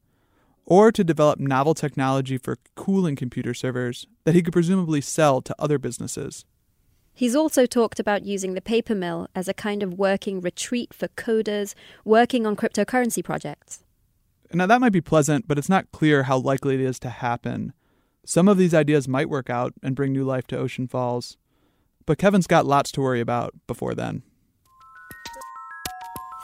or 0.65 0.91
to 0.91 1.03
develop 1.03 1.39
novel 1.39 1.75
technology 1.75 2.39
for 2.39 2.57
cooling 2.73 3.15
computer 3.15 3.53
servers 3.53 4.07
that 4.23 4.33
he 4.33 4.41
could 4.41 4.53
presumably 4.53 5.01
sell 5.01 5.39
to 5.43 5.55
other 5.59 5.77
businesses. 5.77 6.43
He's 7.13 7.35
also 7.35 7.67
talked 7.67 7.99
about 7.99 8.25
using 8.25 8.55
the 8.55 8.59
paper 8.59 8.95
mill 8.95 9.27
as 9.35 9.47
a 9.47 9.53
kind 9.53 9.83
of 9.83 9.99
working 9.99 10.41
retreat 10.41 10.95
for 10.95 11.09
coders 11.09 11.75
working 12.03 12.47
on 12.47 12.55
cryptocurrency 12.55 13.23
projects. 13.23 13.83
Now, 14.51 14.65
that 14.65 14.81
might 14.81 14.93
be 14.93 14.99
pleasant, 14.99 15.47
but 15.47 15.59
it's 15.59 15.69
not 15.69 15.91
clear 15.91 16.23
how 16.23 16.39
likely 16.39 16.73
it 16.73 16.81
is 16.81 16.97
to 17.01 17.09
happen. 17.09 17.73
Some 18.25 18.47
of 18.47 18.57
these 18.57 18.73
ideas 18.73 19.07
might 19.07 19.29
work 19.29 19.49
out 19.49 19.73
and 19.81 19.95
bring 19.95 20.13
new 20.13 20.23
life 20.23 20.45
to 20.47 20.57
Ocean 20.57 20.87
Falls, 20.87 21.37
but 22.05 22.17
Kevin's 22.17 22.47
got 22.47 22.65
lots 22.65 22.91
to 22.93 23.01
worry 23.01 23.19
about 23.19 23.53
before 23.67 23.95
then. 23.95 24.23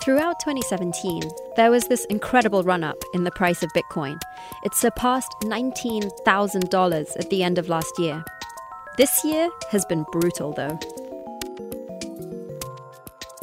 Throughout 0.01 0.39
2017, 0.39 1.21
there 1.55 1.69
was 1.69 1.87
this 1.87 2.05
incredible 2.05 2.63
run 2.63 2.83
up 2.83 2.97
in 3.13 3.25
the 3.25 3.31
price 3.31 3.61
of 3.61 3.69
Bitcoin. 3.73 4.17
It 4.63 4.73
surpassed 4.73 5.33
$19,000 5.43 7.19
at 7.19 7.29
the 7.29 7.43
end 7.43 7.57
of 7.57 7.67
last 7.67 7.99
year. 7.99 8.23
This 8.97 9.23
year 9.25 9.49
has 9.69 9.85
been 9.85 10.05
brutal, 10.11 10.53
though. 10.53 10.79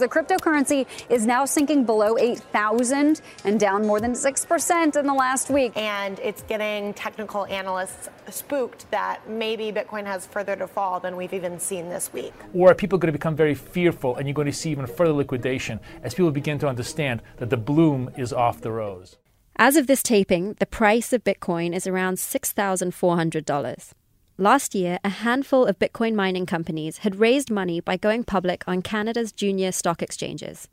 The 0.05 0.11
cryptocurrency 0.11 0.87
is 1.09 1.27
now 1.27 1.47
sinking 1.47 1.87
below 1.87 2.19
8,000 2.19 3.23
and 3.47 3.59
down 3.59 3.87
more 3.87 4.01
than 4.01 4.12
6% 4.12 4.97
in 4.97 5.07
the 5.07 5.14
last 5.14 5.49
week. 5.49 5.75
And 5.79 6.19
it's 6.19 6.43
getting 6.43 6.93
technical 6.93 7.47
analysts 7.47 8.11
spooked 8.29 8.90
that 8.90 9.27
maybe 9.27 9.73
Bitcoin 9.73 10.05
has 10.05 10.27
further 10.27 10.57
to 10.57 10.67
fall 10.67 11.01
than 11.01 11.17
we've 11.17 11.33
even 11.33 11.59
seen 11.59 11.88
this 11.88 12.12
week. 12.12 12.35
Or 12.53 12.71
are 12.71 12.75
people 12.75 12.99
going 12.99 13.14
to 13.14 13.19
become 13.19 13.35
very 13.35 13.55
fearful 13.55 14.17
and 14.17 14.29
you're 14.29 14.35
going 14.35 14.45
to 14.45 14.53
see 14.53 14.73
even 14.73 14.87
further 14.87 15.14
liquidation 15.14 15.81
as 16.03 16.12
people 16.12 16.31
begin 16.31 16.59
to 16.59 16.69
understand 16.69 17.23
that 17.38 17.49
the 17.49 17.57
bloom 17.57 18.11
is 18.19 18.31
off 18.31 18.61
the 18.61 18.73
rose? 18.73 19.17
As 19.57 19.75
of 19.75 19.87
this 19.87 20.03
taping, 20.03 20.57
the 20.59 20.67
price 20.67 21.14
of 21.14 21.25
Bitcoin 21.25 21.75
is 21.75 21.87
around 21.87 22.17
$6,400. 22.17 23.95
Last 24.37 24.75
year, 24.75 24.99
a 25.05 25.11
handful 25.11 25.64
of 25.64 25.79
Bitcoin 25.79 26.16
mining 26.16 26.44
companies 26.44 26.99
had 26.99 27.20
raised 27.20 27.53
money 27.53 27.79
by 27.79 27.97
going 27.97 28.25
public 28.25 28.64
on 28.66 28.83
Canada's 28.83 29.31
junior 29.31 29.70
stock 29.70 30.03
exchanges. 30.03 30.66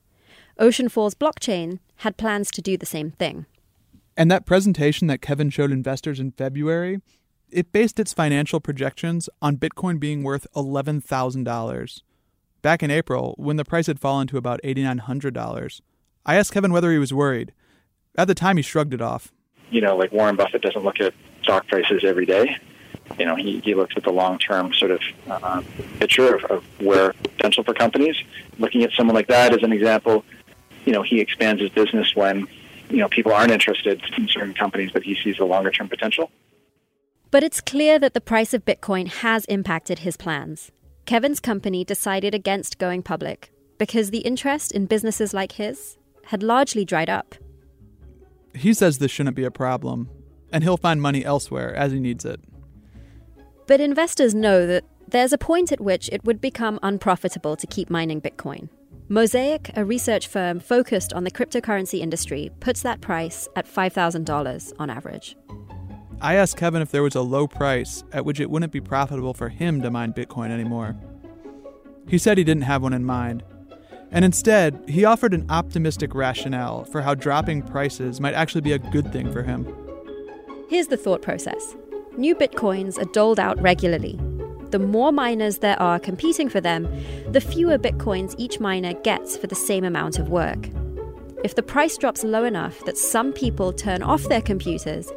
Ocean 0.58 0.90
Falls 0.90 1.14
Blockchain 1.14 1.78
had 1.98 2.18
plans 2.18 2.50
to 2.52 2.62
do 2.64 2.76
the 2.76 2.88
same 2.88 3.12
thing. 3.12 3.46
And 4.18 4.32
that 4.32 4.48
presentation 4.48 5.06
that 5.08 5.22
Kevin 5.22 5.52
showed 5.52 5.72
investors 5.72 6.20
in 6.20 6.32
February, 6.32 7.02
it 7.52 7.72
based 7.72 8.00
its 8.00 8.14
financial 8.14 8.60
projections 8.60 9.30
on 9.44 9.58
Bitcoin 9.58 10.00
being 10.00 10.24
worth 10.24 10.48
$11,000. 10.56 12.02
Back 12.64 12.82
in 12.82 12.90
April, 12.90 13.36
when 13.38 13.58
the 13.58 13.66
price 13.66 13.86
had 13.86 14.00
fallen 14.00 14.26
to 14.28 14.38
about 14.38 14.60
$8,900, 14.64 15.82
I 16.26 16.36
asked 16.36 16.52
Kevin 16.52 16.74
whether 16.74 16.92
he 16.92 16.98
was 16.98 17.14
worried. 17.14 17.54
At 18.18 18.28
the 18.28 18.34
time, 18.34 18.58
he 18.58 18.64
shrugged 18.64 18.96
it 18.96 19.02
off. 19.04 19.32
You 19.70 19.82
know, 19.82 19.96
like 19.96 20.12
Warren 20.12 20.36
Buffett 20.36 20.64
doesn't 20.64 20.84
look 20.84 21.00
at 21.00 21.14
stock 21.44 21.68
prices 21.68 22.04
every 22.04 22.26
day 22.26 22.58
you 23.18 23.26
know, 23.26 23.36
he, 23.36 23.60
he 23.60 23.76
looks 23.76 23.96
at 23.98 24.04
the 24.04 24.12
long-term 24.12 24.74
sort 24.74 24.92
of 24.92 25.02
uh, 25.28 25.62
picture 26.00 26.36
of, 26.36 26.44
of 26.46 26.64
where 26.80 27.14
potential 27.14 27.64
for 27.64 27.74
companies. 27.74 28.16
Looking 28.60 28.84
at 28.84 28.92
someone 28.92 29.16
like 29.16 29.28
that 29.28 29.54
as 29.54 29.64
an 29.64 29.72
example, 29.72 30.24
you 30.86 30.94
know, 30.94 31.02
he 31.02 31.20
expands 31.20 31.62
his 31.62 31.70
business 31.72 32.16
when, 32.16 32.48
you 32.90 32.98
know, 32.98 33.10
people 33.10 33.32
aren't 33.32 33.52
interested 33.52 34.02
in 34.18 34.28
certain 34.28 34.54
companies, 34.54 34.92
but 34.92 35.04
he 35.04 35.16
sees 35.16 35.38
the 35.38 35.46
longer-term 35.46 35.90
potential. 35.90 36.32
But 37.30 37.44
it's 37.44 37.62
clear 37.62 37.98
that 38.00 38.14
the 38.14 38.22
price 38.22 38.54
of 38.54 38.66
Bitcoin 38.66 39.08
has 39.08 39.46
impacted 39.46 40.00
his 40.00 40.18
plans. 40.18 40.72
Kevin's 41.06 41.40
company 41.40 41.84
decided 41.84 42.36
against 42.36 42.78
going 42.78 43.04
public 43.04 43.52
because 43.78 44.12
the 44.12 44.20
interest 44.20 44.72
in 44.72 44.86
businesses 44.86 45.34
like 45.34 45.54
his 45.54 45.98
had 46.26 46.44
largely 46.44 46.86
dried 46.86 47.10
up. 47.10 47.36
He 48.54 48.74
says 48.74 48.98
this 48.98 49.12
shouldn't 49.12 49.36
be 49.36 49.44
a 49.44 49.52
problem, 49.52 50.10
and 50.52 50.64
he'll 50.64 50.78
find 50.78 51.02
money 51.02 51.24
elsewhere 51.24 51.74
as 51.74 51.92
he 51.92 52.00
needs 52.00 52.26
it. 52.26 52.42
But 53.72 53.80
investors 53.80 54.36
know 54.36 54.68
that 54.68 54.84
there's 55.08 55.32
a 55.32 55.38
point 55.38 55.72
at 55.72 55.80
which 55.80 56.10
it 56.12 56.26
would 56.26 56.42
become 56.42 56.78
unprofitable 56.84 57.56
to 57.56 57.66
keep 57.66 57.90
mining 57.90 58.20
Bitcoin. 58.20 58.68
Mosaic, 59.08 59.72
a 59.78 59.86
research 59.86 60.28
firm 60.28 60.60
focused 60.60 61.14
on 61.14 61.24
the 61.24 61.32
cryptocurrency 61.32 62.02
industry, 62.02 62.52
puts 62.60 62.82
that 62.82 63.00
price 63.00 63.48
at 63.56 63.66
$5,000 63.66 64.74
on 64.78 64.90
average. 64.90 65.38
I 66.20 66.36
asked 66.36 66.58
Kevin 66.58 66.82
if 66.82 66.92
there 66.92 67.02
was 67.02 67.16
a 67.16 67.22
low 67.22 67.48
price 67.48 68.04
at 68.12 68.26
which 68.26 68.42
it 68.42 68.50
wouldn't 68.50 68.74
be 68.74 68.82
profitable 68.82 69.34
for 69.34 69.48
him 69.48 69.82
to 69.84 69.90
mine 69.90 70.12
Bitcoin 70.12 70.50
anymore. 70.50 70.98
He 72.10 72.18
said 72.18 72.38
he 72.38 72.44
didn't 72.44 72.64
have 72.64 72.84
one 72.84 72.92
in 72.92 73.06
mind. 73.06 73.42
And 74.12 74.26
instead, 74.26 74.84
he 74.90 75.06
offered 75.06 75.34
an 75.34 75.46
optimistic 75.50 76.14
rationale 76.14 76.84
for 76.84 77.04
how 77.04 77.16
dropping 77.16 77.62
prices 77.62 78.20
might 78.20 78.34
actually 78.34 78.60
be 78.60 78.74
a 78.74 78.80
good 78.80 79.14
thing 79.14 79.32
for 79.32 79.44
him. 79.44 79.66
Here's 80.70 80.88
the 80.88 80.98
thought 80.98 81.22
process 81.22 81.78
new 82.18 82.36
bitcoins 82.36 83.00
are 83.00 83.12
doled 83.12 83.40
out 83.40 83.62
regularly. 83.62 84.20
The 84.72 84.80
more 84.80 85.12
miners 85.12 85.58
there 85.58 85.80
are 85.82 86.00
competing 86.00 86.48
for 86.48 86.62
them, 86.62 86.88
the 87.30 87.42
fewer 87.42 87.78
bitcoins 87.78 88.36
each 88.38 88.60
miner 88.60 88.94
gets 88.94 89.36
for 89.36 89.48
the 89.48 89.56
same 89.56 89.84
amount 89.84 90.18
of 90.18 90.30
work. 90.30 90.70
If 91.44 91.56
the 91.56 91.64
price 91.64 91.98
drops 91.98 92.24
low 92.24 92.46
enough 92.46 92.80
that 92.86 92.98
some 92.98 93.34
people 93.34 93.74
turn 93.74 94.02
off 94.02 94.24
their 94.24 94.42
computers, 94.42 95.12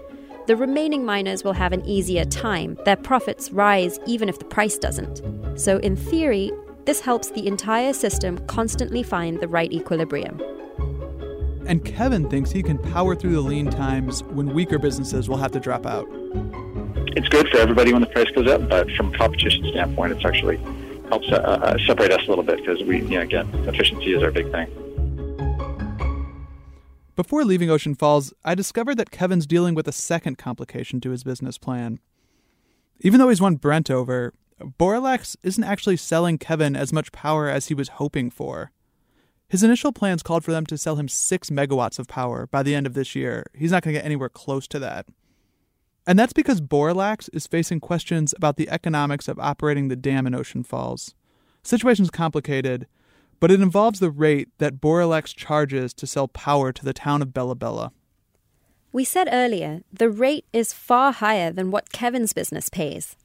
the 0.46 0.56
remaining 0.56 1.04
miners 1.04 1.44
will 1.44 1.52
have 1.52 1.72
an 1.72 1.84
easier 1.86 2.24
time. 2.24 2.76
Their 2.84 2.96
profits 2.96 3.52
rise 3.52 3.98
even 4.06 4.28
if 4.28 4.38
the 4.38 4.44
price 4.44 4.76
doesn't. 4.76 5.22
So, 5.58 5.78
in 5.78 5.96
theory, 5.96 6.50
this 6.84 7.00
helps 7.00 7.30
the 7.30 7.46
entire 7.46 7.92
system 7.92 8.38
constantly 8.46 9.02
find 9.02 9.40
the 9.40 9.48
right 9.48 9.72
equilibrium. 9.72 10.40
And 11.66 11.84
Kevin 11.84 12.28
thinks 12.28 12.50
he 12.50 12.62
can 12.62 12.76
power 12.76 13.14
through 13.14 13.32
the 13.34 13.40
lean 13.40 13.70
times 13.70 14.22
when 14.24 14.52
weaker 14.52 14.78
businesses 14.78 15.28
will 15.28 15.38
have 15.38 15.52
to 15.52 15.60
drop 15.60 15.86
out 15.86 16.06
it's 17.16 17.28
good 17.28 17.48
for 17.48 17.58
everybody 17.58 17.92
when 17.92 18.00
the 18.00 18.08
price 18.08 18.30
goes 18.30 18.48
up, 18.48 18.68
but 18.68 18.90
from 18.92 19.14
a 19.14 19.18
competition 19.18 19.64
standpoint, 19.70 20.12
it's 20.12 20.24
actually 20.24 20.56
helps 21.08 21.30
uh, 21.30 21.36
uh, 21.36 21.78
separate 21.86 22.10
us 22.10 22.24
a 22.26 22.28
little 22.28 22.44
bit 22.44 22.58
because 22.58 22.82
we, 22.82 23.02
you 23.02 23.10
know, 23.10 23.20
again, 23.20 23.48
efficiency 23.68 24.14
is 24.14 24.22
our 24.22 24.30
big 24.30 24.50
thing. 24.50 24.68
Before 27.14 27.44
leaving 27.44 27.70
Ocean 27.70 27.94
Falls, 27.94 28.32
I 28.44 28.56
discovered 28.56 28.96
that 28.96 29.12
Kevin's 29.12 29.46
dealing 29.46 29.74
with 29.74 29.86
a 29.86 29.92
second 29.92 30.38
complication 30.38 31.00
to 31.02 31.10
his 31.10 31.22
business 31.22 31.58
plan. 31.58 32.00
Even 33.00 33.20
though 33.20 33.28
he's 33.28 33.40
won 33.40 33.56
Brent 33.56 33.90
over, 33.90 34.34
Boralex 34.60 35.36
isn't 35.44 35.62
actually 35.62 35.96
selling 35.96 36.38
Kevin 36.38 36.74
as 36.74 36.92
much 36.92 37.12
power 37.12 37.48
as 37.48 37.68
he 37.68 37.74
was 37.74 37.88
hoping 37.90 38.30
for. 38.30 38.72
His 39.48 39.62
initial 39.62 39.92
plans 39.92 40.24
called 40.24 40.42
for 40.42 40.50
them 40.50 40.66
to 40.66 40.78
sell 40.78 40.96
him 40.96 41.06
6 41.06 41.50
megawatts 41.50 42.00
of 42.00 42.08
power 42.08 42.48
by 42.48 42.64
the 42.64 42.74
end 42.74 42.86
of 42.86 42.94
this 42.94 43.14
year. 43.14 43.46
He's 43.54 43.70
not 43.70 43.84
going 43.84 43.94
to 43.94 44.00
get 44.00 44.06
anywhere 44.06 44.28
close 44.28 44.66
to 44.68 44.80
that. 44.80 45.06
And 46.06 46.18
that's 46.18 46.32
because 46.32 46.60
Boralex 46.60 47.30
is 47.32 47.46
facing 47.46 47.80
questions 47.80 48.34
about 48.36 48.56
the 48.56 48.68
economics 48.68 49.26
of 49.26 49.38
operating 49.38 49.88
the 49.88 49.96
dam 49.96 50.26
in 50.26 50.34
Ocean 50.34 50.62
Falls. 50.62 51.14
The 51.62 51.70
Situation's 51.70 52.10
complicated, 52.10 52.86
but 53.40 53.50
it 53.50 53.60
involves 53.60 54.00
the 54.00 54.10
rate 54.10 54.48
that 54.58 54.80
Boralex 54.80 55.34
charges 55.34 55.94
to 55.94 56.06
sell 56.06 56.28
power 56.28 56.72
to 56.72 56.84
the 56.84 56.92
town 56.92 57.22
of 57.22 57.32
Bella 57.32 57.54
Bella. 57.54 57.92
We 58.92 59.04
said 59.04 59.28
earlier, 59.32 59.82
the 59.92 60.10
rate 60.10 60.44
is 60.52 60.72
far 60.72 61.12
higher 61.12 61.50
than 61.50 61.70
what 61.70 61.92
Kevin's 61.92 62.32
business 62.32 62.68
pays. 62.68 63.16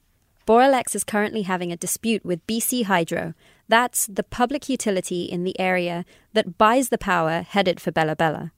Boralex 0.46 0.96
is 0.96 1.04
currently 1.04 1.42
having 1.42 1.70
a 1.70 1.76
dispute 1.76 2.24
with 2.24 2.44
BC 2.46 2.86
Hydro. 2.86 3.34
That's 3.68 4.06
the 4.06 4.24
public 4.24 4.68
utility 4.68 5.22
in 5.22 5.44
the 5.44 5.58
area 5.60 6.04
that 6.32 6.58
buys 6.58 6.88
the 6.88 6.98
power 6.98 7.42
headed 7.42 7.78
for 7.78 7.92
Bella 7.92 8.16
Bella. 8.16 8.52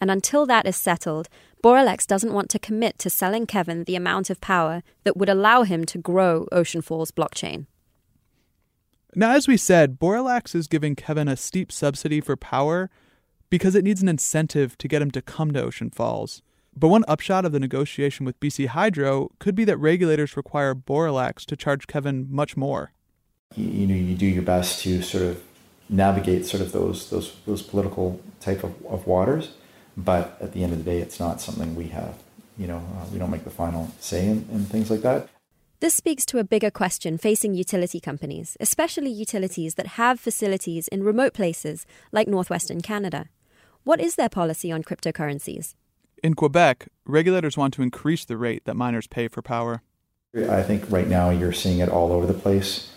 And 0.00 0.10
until 0.10 0.46
that 0.46 0.66
is 0.66 0.76
settled, 0.76 1.28
Boralex 1.62 2.06
doesn't 2.06 2.32
want 2.32 2.48
to 2.50 2.58
commit 2.58 2.98
to 3.00 3.10
selling 3.10 3.46
Kevin 3.46 3.84
the 3.84 3.96
amount 3.96 4.30
of 4.30 4.40
power 4.40 4.82
that 5.04 5.16
would 5.16 5.28
allow 5.28 5.62
him 5.62 5.84
to 5.86 5.98
grow 5.98 6.46
Ocean 6.52 6.82
Falls 6.82 7.10
blockchain. 7.10 7.66
Now, 9.14 9.32
as 9.32 9.48
we 9.48 9.56
said, 9.56 9.98
Boralex 9.98 10.54
is 10.54 10.68
giving 10.68 10.94
Kevin 10.94 11.28
a 11.28 11.36
steep 11.36 11.72
subsidy 11.72 12.20
for 12.20 12.36
power 12.36 12.90
because 13.50 13.74
it 13.74 13.84
needs 13.84 14.02
an 14.02 14.08
incentive 14.08 14.76
to 14.78 14.88
get 14.88 15.02
him 15.02 15.10
to 15.12 15.22
come 15.22 15.52
to 15.52 15.62
Ocean 15.62 15.90
Falls. 15.90 16.42
But 16.76 16.88
one 16.88 17.04
upshot 17.08 17.44
of 17.44 17.52
the 17.52 17.58
negotiation 17.58 18.24
with 18.24 18.38
BC 18.38 18.68
Hydro 18.68 19.30
could 19.40 19.54
be 19.54 19.64
that 19.64 19.78
regulators 19.78 20.36
require 20.36 20.74
Boralex 20.74 21.44
to 21.46 21.56
charge 21.56 21.86
Kevin 21.88 22.28
much 22.30 22.56
more. 22.56 22.92
You, 23.56 23.68
you 23.68 23.86
know, 23.86 23.94
you 23.94 24.14
do 24.14 24.26
your 24.26 24.42
best 24.42 24.82
to 24.82 25.02
sort 25.02 25.24
of 25.24 25.42
navigate 25.88 26.44
sort 26.46 26.62
of 26.62 26.72
those 26.72 27.08
those 27.10 27.34
those 27.46 27.62
political 27.62 28.20
type 28.40 28.62
of, 28.62 28.74
of 28.86 29.06
waters, 29.06 29.52
but 29.98 30.38
at 30.40 30.52
the 30.52 30.62
end 30.62 30.72
of 30.72 30.78
the 30.78 30.84
day, 30.84 31.00
it's 31.00 31.18
not 31.18 31.40
something 31.40 31.74
we 31.74 31.88
have. 31.88 32.14
You 32.56 32.68
know, 32.68 32.76
uh, 32.76 33.04
we 33.12 33.18
don't 33.18 33.30
make 33.30 33.44
the 33.44 33.50
final 33.50 33.90
say 33.98 34.26
in, 34.26 34.48
in 34.52 34.64
things 34.64 34.90
like 34.90 35.02
that. 35.02 35.28
This 35.80 35.94
speaks 35.94 36.24
to 36.26 36.38
a 36.38 36.44
bigger 36.44 36.70
question 36.70 37.18
facing 37.18 37.54
utility 37.54 38.00
companies, 38.00 38.56
especially 38.60 39.10
utilities 39.10 39.74
that 39.74 39.98
have 39.98 40.18
facilities 40.18 40.88
in 40.88 41.02
remote 41.04 41.34
places 41.34 41.86
like 42.10 42.28
northwestern 42.28 42.80
Canada. 42.80 43.28
What 43.84 44.00
is 44.00 44.16
their 44.16 44.28
policy 44.28 44.70
on 44.72 44.82
cryptocurrencies? 44.82 45.74
In 46.22 46.34
Quebec, 46.34 46.88
regulators 47.04 47.56
want 47.56 47.74
to 47.74 47.82
increase 47.82 48.24
the 48.24 48.36
rate 48.36 48.64
that 48.64 48.74
miners 48.74 49.06
pay 49.06 49.28
for 49.28 49.42
power. 49.42 49.82
I 50.34 50.62
think 50.62 50.84
right 50.90 51.08
now 51.08 51.30
you're 51.30 51.52
seeing 51.52 51.78
it 51.78 51.88
all 51.88 52.12
over 52.12 52.26
the 52.26 52.34
place. 52.34 52.92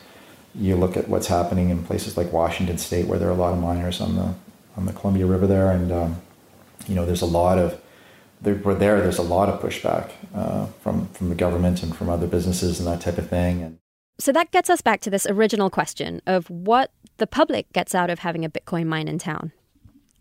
You 0.53 0.75
look 0.75 0.97
at 0.97 1.07
what's 1.07 1.27
happening 1.27 1.69
in 1.69 1.83
places 1.83 2.17
like 2.17 2.31
Washington 2.31 2.77
State, 2.77 3.07
where 3.07 3.17
there 3.17 3.29
are 3.29 3.31
a 3.31 3.35
lot 3.35 3.53
of 3.53 3.59
miners 3.59 4.01
on 4.01 4.15
the 4.15 4.33
on 4.75 4.85
the 4.85 4.93
Columbia 4.93 5.25
River 5.25 5.47
there, 5.47 5.71
and 5.71 5.91
um, 5.91 6.21
you 6.87 6.95
know 6.95 7.05
there's 7.05 7.21
a 7.21 7.25
lot 7.25 7.57
of 7.57 7.79
there, 8.41 8.55
there 8.55 9.01
there's 9.01 9.17
a 9.17 9.23
lot 9.23 9.49
of 9.49 9.61
pushback 9.61 10.11
uh, 10.33 10.65
from 10.81 11.07
from 11.09 11.29
the 11.29 11.35
government 11.35 11.83
and 11.83 11.95
from 11.95 12.09
other 12.09 12.27
businesses 12.27 12.79
and 12.79 12.87
that 12.87 13.01
type 13.01 13.17
of 13.17 13.29
thing. 13.29 13.61
And 13.61 13.77
so 14.19 14.31
that 14.31 14.51
gets 14.51 14.69
us 14.69 14.81
back 14.81 15.01
to 15.01 15.09
this 15.09 15.25
original 15.27 15.69
question 15.69 16.21
of 16.25 16.49
what 16.49 16.91
the 17.17 17.27
public 17.27 17.71
gets 17.73 17.95
out 17.95 18.09
of 18.09 18.19
having 18.19 18.45
a 18.45 18.49
Bitcoin 18.49 18.87
mine 18.87 19.07
in 19.07 19.17
town. 19.19 19.51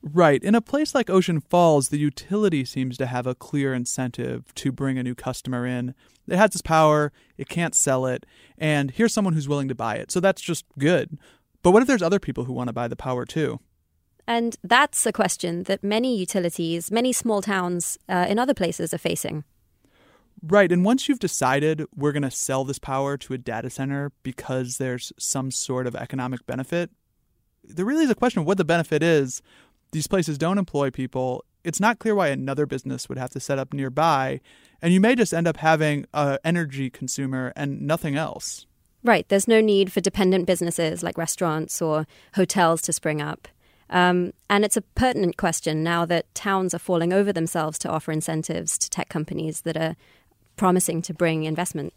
Right. 0.03 0.43
In 0.43 0.55
a 0.55 0.63
place 0.63 0.95
like 0.95 1.11
Ocean 1.11 1.41
Falls, 1.41 1.91
the 1.91 1.99
utility 1.99 2.65
seems 2.65 2.97
to 2.97 3.07
have 3.07 3.27
a 3.27 3.35
clear 3.35 3.75
incentive 3.75 4.55
to 4.55 4.73
bring 4.73 4.99
a 4.99 5.03
new 5.03 5.15
customer 5.15 5.67
in. 5.67 5.95
It 6.27 6.37
has 6.37 6.53
its 6.53 6.63
power, 6.63 7.13
it 7.37 7.49
can't 7.49 7.75
sell 7.75 8.07
it, 8.07 8.25
and 8.57 8.93
here's 8.93 9.13
someone 9.13 9.35
who's 9.35 9.49
willing 9.49 9.69
to 9.69 9.75
buy 9.75 9.97
it. 9.97 10.11
So 10.11 10.21
that's 10.21 10.41
just 10.41 10.65
good. 10.79 11.19
But 11.63 11.73
what 11.73 11.83
if 11.83 11.89
there's 11.89 12.03
other 12.03 12.19
people 12.19 12.45
who 12.45 12.53
want 12.53 12.69
to 12.69 12.73
buy 12.73 12.89
the 12.89 12.97
power 12.97 13.27
too? 13.27 13.61
And 14.31 14.57
that's 14.63 15.07
a 15.07 15.13
question 15.13 15.65
that 15.65 15.83
many 15.83 16.17
utilities, 16.17 16.93
many 16.93 17.13
small 17.13 17.43
towns 17.43 17.99
uh, 18.09 18.27
in 18.29 18.39
other 18.39 18.55
places 18.55 18.95
are 18.95 18.99
facing. 18.99 19.43
Right. 20.41 20.71
And 20.71 20.85
once 20.85 21.09
you've 21.09 21.19
decided 21.19 21.85
we're 21.97 22.13
going 22.13 22.23
to 22.23 22.31
sell 22.31 22.63
this 22.63 22.79
power 22.79 23.17
to 23.17 23.35
a 23.35 23.39
data 23.39 23.71
center 23.71 24.13
because 24.23 24.79
there's 24.79 25.13
some 25.19 25.51
sort 25.51 25.89
of 25.89 25.97
economic 25.97 26.47
benefit, 26.47 26.91
there 27.65 27.85
really 27.85 28.05
is 28.05 28.11
a 28.11 28.15
question 28.15 28.39
of 28.39 28.47
what 28.47 28.57
the 28.57 28.65
benefit 28.65 29.03
is. 29.03 29.43
These 29.91 30.07
places 30.07 30.39
don't 30.39 30.59
employ 30.59 30.93
people. 30.93 31.45
It's 31.65 31.81
not 31.81 31.99
clear 31.99 32.15
why 32.15 32.29
another 32.29 32.67
business 32.67 33.09
would 33.09 33.19
have 33.19 33.31
to 33.31 33.41
set 33.41 33.59
up 33.59 33.75
nearby. 33.75 34.41
And 34.81 34.95
you 34.95 35.01
may 35.01 35.17
just 35.17 35.35
end 35.35 35.49
up 35.49 35.57
having 35.57 36.07
an 36.15 36.39
energy 36.45 36.89
consumer 36.89 37.53
and 37.57 37.83
nothing 37.83 38.15
else. 38.15 38.65
Right. 39.03 39.29
There's 39.29 39.49
no 39.49 39.61
need 39.61 39.93
for 39.93 40.01
dependent 40.01 40.47
businesses 40.47 41.03
like 41.03 41.19
restaurants 41.19 41.83
or 41.83 42.07
hotels 42.35 42.81
to 42.83 42.93
spring 42.93 43.21
up. 43.21 43.49
Um, 43.91 44.33
and 44.49 44.65
it's 44.65 44.77
a 44.77 44.83
pertinent 44.83 45.37
question 45.37 45.83
now 45.83 46.07
that 46.07 46.33
towns 46.35 46.75
are 46.75 46.79
falling 46.79 47.13
over 47.13 47.33
themselves 47.33 47.79
to 47.81 47.89
offer 47.91 48.13
incentives 48.13 48.79
to 48.79 48.89
tech 48.89 49.09
companies 49.09 49.63
that 49.63 49.77
are 49.77 49.97
promising 50.57 51.03
to 51.03 51.15
bring 51.15 51.45
investment. 51.45 51.93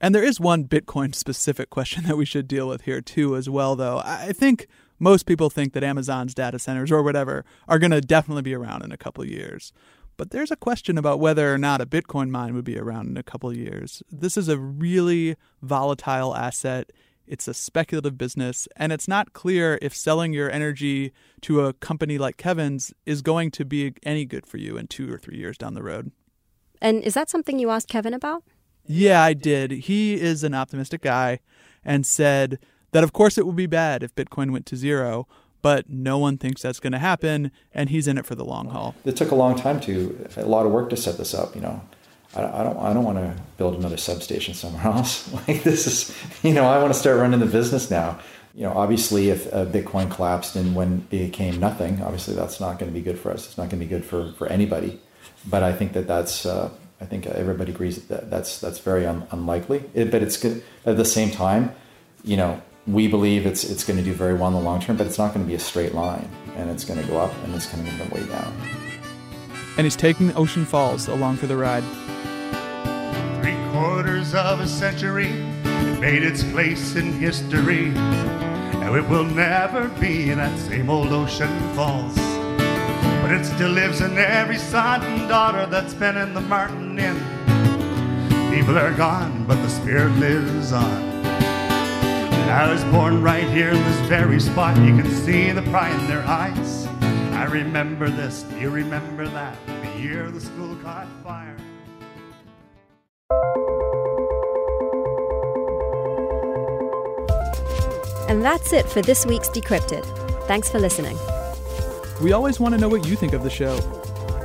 And 0.00 0.14
there 0.14 0.24
is 0.24 0.40
one 0.40 0.64
Bitcoin 0.64 1.14
specific 1.14 1.70
question 1.70 2.04
that 2.04 2.16
we 2.16 2.24
should 2.24 2.48
deal 2.48 2.66
with 2.66 2.82
here, 2.82 3.00
too, 3.00 3.36
as 3.36 3.48
well, 3.48 3.76
though. 3.76 4.00
I 4.04 4.32
think 4.32 4.66
most 4.98 5.26
people 5.26 5.50
think 5.50 5.74
that 5.74 5.84
Amazon's 5.84 6.34
data 6.34 6.58
centers 6.58 6.90
or 6.90 7.02
whatever 7.02 7.44
are 7.68 7.78
going 7.78 7.90
to 7.92 8.00
definitely 8.00 8.42
be 8.42 8.54
around 8.54 8.82
in 8.82 8.90
a 8.90 8.96
couple 8.96 9.24
years. 9.24 9.72
But 10.16 10.30
there's 10.30 10.50
a 10.50 10.56
question 10.56 10.98
about 10.98 11.20
whether 11.20 11.52
or 11.52 11.58
not 11.58 11.80
a 11.80 11.86
Bitcoin 11.86 12.30
mine 12.30 12.54
would 12.54 12.64
be 12.64 12.78
around 12.78 13.08
in 13.08 13.16
a 13.16 13.22
couple 13.22 13.52
years. 13.54 14.02
This 14.10 14.36
is 14.36 14.48
a 14.48 14.58
really 14.58 15.36
volatile 15.62 16.36
asset. 16.36 16.90
It's 17.32 17.48
a 17.48 17.54
speculative 17.54 18.18
business, 18.18 18.68
and 18.76 18.92
it's 18.92 19.08
not 19.08 19.32
clear 19.32 19.78
if 19.80 19.96
selling 19.96 20.34
your 20.34 20.50
energy 20.50 21.14
to 21.40 21.62
a 21.62 21.72
company 21.72 22.18
like 22.18 22.36
Kevin's 22.36 22.92
is 23.06 23.22
going 23.22 23.50
to 23.52 23.64
be 23.64 23.94
any 24.02 24.26
good 24.26 24.46
for 24.46 24.58
you 24.58 24.76
in 24.76 24.86
two 24.86 25.10
or 25.10 25.16
three 25.16 25.38
years 25.38 25.56
down 25.56 25.72
the 25.72 25.82
road. 25.82 26.12
And 26.82 27.02
is 27.02 27.14
that 27.14 27.30
something 27.30 27.58
you 27.58 27.70
asked 27.70 27.88
Kevin 27.88 28.12
about? 28.12 28.44
Yeah, 28.84 29.22
I 29.22 29.32
did. 29.32 29.70
He 29.70 30.20
is 30.20 30.44
an 30.44 30.52
optimistic 30.52 31.00
guy 31.00 31.40
and 31.82 32.04
said 32.04 32.58
that, 32.90 33.02
of 33.02 33.14
course, 33.14 33.38
it 33.38 33.46
would 33.46 33.56
be 33.56 33.64
bad 33.66 34.02
if 34.02 34.14
Bitcoin 34.14 34.50
went 34.50 34.66
to 34.66 34.76
zero, 34.76 35.26
but 35.62 35.88
no 35.88 36.18
one 36.18 36.36
thinks 36.36 36.60
that's 36.60 36.80
going 36.80 36.92
to 36.92 36.98
happen, 36.98 37.50
and 37.72 37.88
he's 37.88 38.06
in 38.06 38.18
it 38.18 38.26
for 38.26 38.34
the 38.34 38.44
long 38.44 38.68
haul. 38.68 38.94
It 39.06 39.16
took 39.16 39.30
a 39.30 39.36
long 39.36 39.56
time 39.56 39.80
to, 39.80 40.28
a 40.36 40.44
lot 40.44 40.66
of 40.66 40.72
work 40.72 40.90
to 40.90 40.98
set 40.98 41.16
this 41.16 41.32
up, 41.32 41.54
you 41.54 41.62
know. 41.62 41.80
I, 42.34 42.62
don't 42.62 42.78
I 42.78 42.92
don't 42.94 43.04
want 43.04 43.18
to 43.18 43.34
build 43.58 43.74
another 43.76 43.96
substation 43.96 44.54
somewhere 44.54 44.82
else. 44.86 45.32
like 45.32 45.62
this 45.62 45.86
is, 45.86 46.16
you 46.42 46.54
know, 46.54 46.64
I 46.64 46.78
want 46.78 46.92
to 46.92 46.98
start 46.98 47.18
running 47.18 47.40
the 47.40 47.46
business 47.46 47.90
now. 47.90 48.18
You 48.54 48.64
know, 48.64 48.72
obviously, 48.72 49.30
if 49.30 49.52
uh, 49.52 49.64
Bitcoin 49.64 50.10
collapsed 50.10 50.56
and 50.56 50.74
when 50.74 50.98
became 50.98 51.58
nothing, 51.58 52.02
obviously 52.02 52.34
that's 52.34 52.60
not 52.60 52.78
going 52.78 52.90
to 52.90 52.94
be 52.94 53.02
good 53.02 53.18
for 53.18 53.32
us. 53.32 53.46
It's 53.46 53.56
not 53.56 53.70
going 53.70 53.80
to 53.80 53.86
be 53.86 53.86
good 53.86 54.04
for, 54.04 54.32
for 54.32 54.46
anybody. 54.46 55.00
But 55.48 55.62
I 55.62 55.72
think 55.72 55.94
that 55.94 56.06
that's, 56.06 56.44
uh, 56.44 56.70
I 57.00 57.06
think 57.06 57.26
everybody 57.26 57.72
agrees 57.72 58.04
that 58.06 58.30
that's 58.30 58.60
that's 58.60 58.78
very 58.78 59.06
un- 59.06 59.26
unlikely. 59.30 59.84
It, 59.94 60.10
but 60.10 60.22
it's 60.22 60.36
good 60.36 60.62
at 60.86 60.96
the 60.96 61.04
same 61.04 61.30
time. 61.30 61.74
You 62.24 62.36
know, 62.36 62.62
we 62.86 63.08
believe 63.08 63.46
it's 63.46 63.64
it's 63.64 63.84
going 63.84 63.98
to 63.98 64.04
do 64.04 64.12
very 64.12 64.34
well 64.34 64.48
in 64.48 64.54
the 64.54 64.60
long 64.60 64.80
term, 64.80 64.96
but 64.96 65.06
it's 65.06 65.18
not 65.18 65.34
going 65.34 65.44
to 65.44 65.48
be 65.48 65.56
a 65.56 65.58
straight 65.58 65.94
line, 65.94 66.28
and 66.54 66.70
it's 66.70 66.84
going 66.84 67.00
to 67.00 67.06
go 67.08 67.18
up 67.18 67.32
and 67.44 67.54
it's 67.54 67.66
going 67.66 67.84
to 67.84 67.90
go 67.96 68.14
way 68.14 68.24
down. 68.26 68.54
And 69.76 69.84
he's 69.84 69.96
taking 69.96 70.36
Ocean 70.36 70.64
Falls 70.64 71.08
along 71.08 71.38
for 71.38 71.46
the 71.46 71.56
ride 71.56 71.84
quarters 73.82 74.32
of 74.32 74.60
a 74.60 74.68
century. 74.68 75.26
It 75.64 75.98
made 75.98 76.22
its 76.22 76.44
place 76.44 76.94
in 76.94 77.14
history. 77.14 77.88
Now 78.78 78.94
it 78.94 79.08
will 79.08 79.24
never 79.24 79.88
be 79.88 80.30
in 80.30 80.38
that 80.38 80.56
same 80.56 80.88
old 80.88 81.08
Ocean 81.08 81.50
Falls. 81.74 82.14
But 82.14 83.32
it 83.32 83.44
still 83.44 83.70
lives 83.70 84.00
in 84.00 84.16
every 84.18 84.58
son 84.58 85.02
and 85.02 85.28
daughter 85.28 85.66
that's 85.66 85.94
been 85.94 86.16
in 86.16 86.32
the 86.32 86.40
Martin 86.40 86.96
Inn. 86.96 87.18
People 88.54 88.78
are 88.78 88.94
gone, 88.94 89.44
but 89.48 89.56
the 89.56 89.68
spirit 89.68 90.12
lives 90.12 90.70
on. 90.70 91.02
And 92.38 92.50
I 92.52 92.72
was 92.72 92.84
born 92.84 93.20
right 93.20 93.48
here 93.48 93.70
in 93.70 93.82
this 93.82 94.08
very 94.08 94.38
spot. 94.38 94.76
You 94.76 94.94
can 94.96 95.10
see 95.10 95.50
the 95.50 95.62
pride 95.62 95.98
in 95.98 96.06
their 96.06 96.24
eyes. 96.24 96.86
I 97.34 97.46
remember 97.46 98.08
this, 98.08 98.44
you 98.60 98.70
remember 98.70 99.26
that, 99.26 99.56
the 99.66 99.98
year 99.98 100.30
the 100.30 100.40
school 100.40 100.76
caught 100.76 101.08
fire. 101.24 101.51
And 108.32 108.42
that's 108.42 108.72
it 108.72 108.88
for 108.88 109.02
this 109.02 109.26
week's 109.26 109.50
Decrypted. 109.50 110.06
Thanks 110.46 110.70
for 110.70 110.78
listening. 110.78 111.18
We 112.22 112.32
always 112.32 112.58
want 112.58 112.74
to 112.74 112.80
know 112.80 112.88
what 112.88 113.06
you 113.06 113.14
think 113.14 113.34
of 113.34 113.42
the 113.42 113.50
show. 113.50 113.78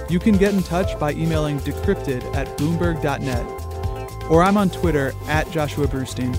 You 0.10 0.19
can 0.19 0.36
get 0.38 0.54
in 0.54 0.62
touch 0.62 1.00
by 1.00 1.13
emailing 1.13 1.62
decrypted 1.62 2.21
at 2.36 2.47
bloomberg.net, 2.58 4.30
or 4.30 4.43
I'm 4.43 4.58
on 4.58 4.71
Twitter 4.71 5.13
at 5.28 5.50
Joshua 5.52 5.88
Brustein. 5.88 6.38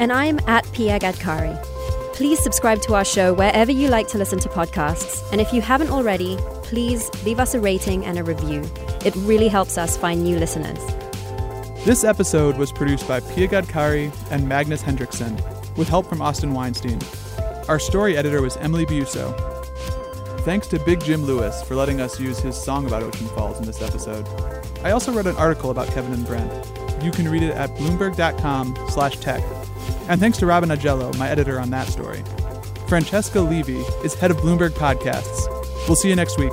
And 0.00 0.12
I'm 0.12 0.40
at 0.48 0.66
Pia 0.72 0.98
Gadkari. 0.98 1.62
Please 2.12 2.40
subscribe 2.40 2.82
to 2.82 2.94
our 2.94 3.04
show 3.04 3.32
wherever 3.32 3.70
you 3.70 3.86
like 3.86 4.08
to 4.08 4.18
listen 4.18 4.40
to 4.40 4.48
podcasts. 4.48 5.22
And 5.30 5.40
if 5.40 5.52
you 5.52 5.60
haven't 5.60 5.90
already, 5.90 6.36
please 6.64 7.08
leave 7.24 7.38
us 7.38 7.54
a 7.54 7.60
rating 7.60 8.04
and 8.04 8.18
a 8.18 8.24
review. 8.24 8.68
It 9.04 9.14
really 9.14 9.46
helps 9.46 9.78
us 9.78 9.96
find 9.96 10.24
new 10.24 10.40
listeners. 10.40 10.84
This 11.84 12.02
episode 12.02 12.56
was 12.56 12.72
produced 12.72 13.06
by 13.06 13.20
Pia 13.20 13.46
Gadkari 13.46 14.12
and 14.32 14.48
Magnus 14.48 14.82
Hendrickson, 14.82 15.40
with 15.76 15.88
help 15.88 16.06
from 16.06 16.22
Austin 16.22 16.52
Weinstein. 16.52 16.98
Our 17.68 17.78
story 17.78 18.16
editor 18.16 18.42
was 18.42 18.56
Emily 18.56 18.86
Biuso. 18.86 19.34
Thanks 20.40 20.66
to 20.68 20.78
Big 20.80 21.02
Jim 21.02 21.24
Lewis 21.24 21.62
for 21.62 21.76
letting 21.76 22.00
us 22.00 22.18
use 22.18 22.40
his 22.40 22.60
song 22.60 22.86
about 22.86 23.02
Ocean 23.02 23.28
Falls 23.28 23.58
in 23.60 23.64
this 23.64 23.80
episode. 23.80 24.26
I 24.82 24.90
also 24.90 25.12
wrote 25.12 25.26
an 25.26 25.36
article 25.36 25.70
about 25.70 25.88
Kevin 25.88 26.12
and 26.12 26.26
Brent. 26.26 26.50
You 27.02 27.12
can 27.12 27.28
read 27.28 27.42
it 27.42 27.54
at 27.54 27.70
bloomberg.com 27.76 28.76
slash 28.88 29.18
tech. 29.18 29.42
And 30.08 30.20
thanks 30.20 30.38
to 30.38 30.46
Robin 30.46 30.70
Ajello, 30.70 31.16
my 31.16 31.28
editor 31.28 31.60
on 31.60 31.70
that 31.70 31.86
story. 31.86 32.22
Francesca 32.88 33.40
Levy 33.40 33.78
is 34.04 34.14
head 34.14 34.30
of 34.30 34.36
Bloomberg 34.38 34.70
Podcasts. 34.70 35.48
We'll 35.86 35.96
see 35.96 36.08
you 36.08 36.16
next 36.16 36.38
week. 36.38 36.52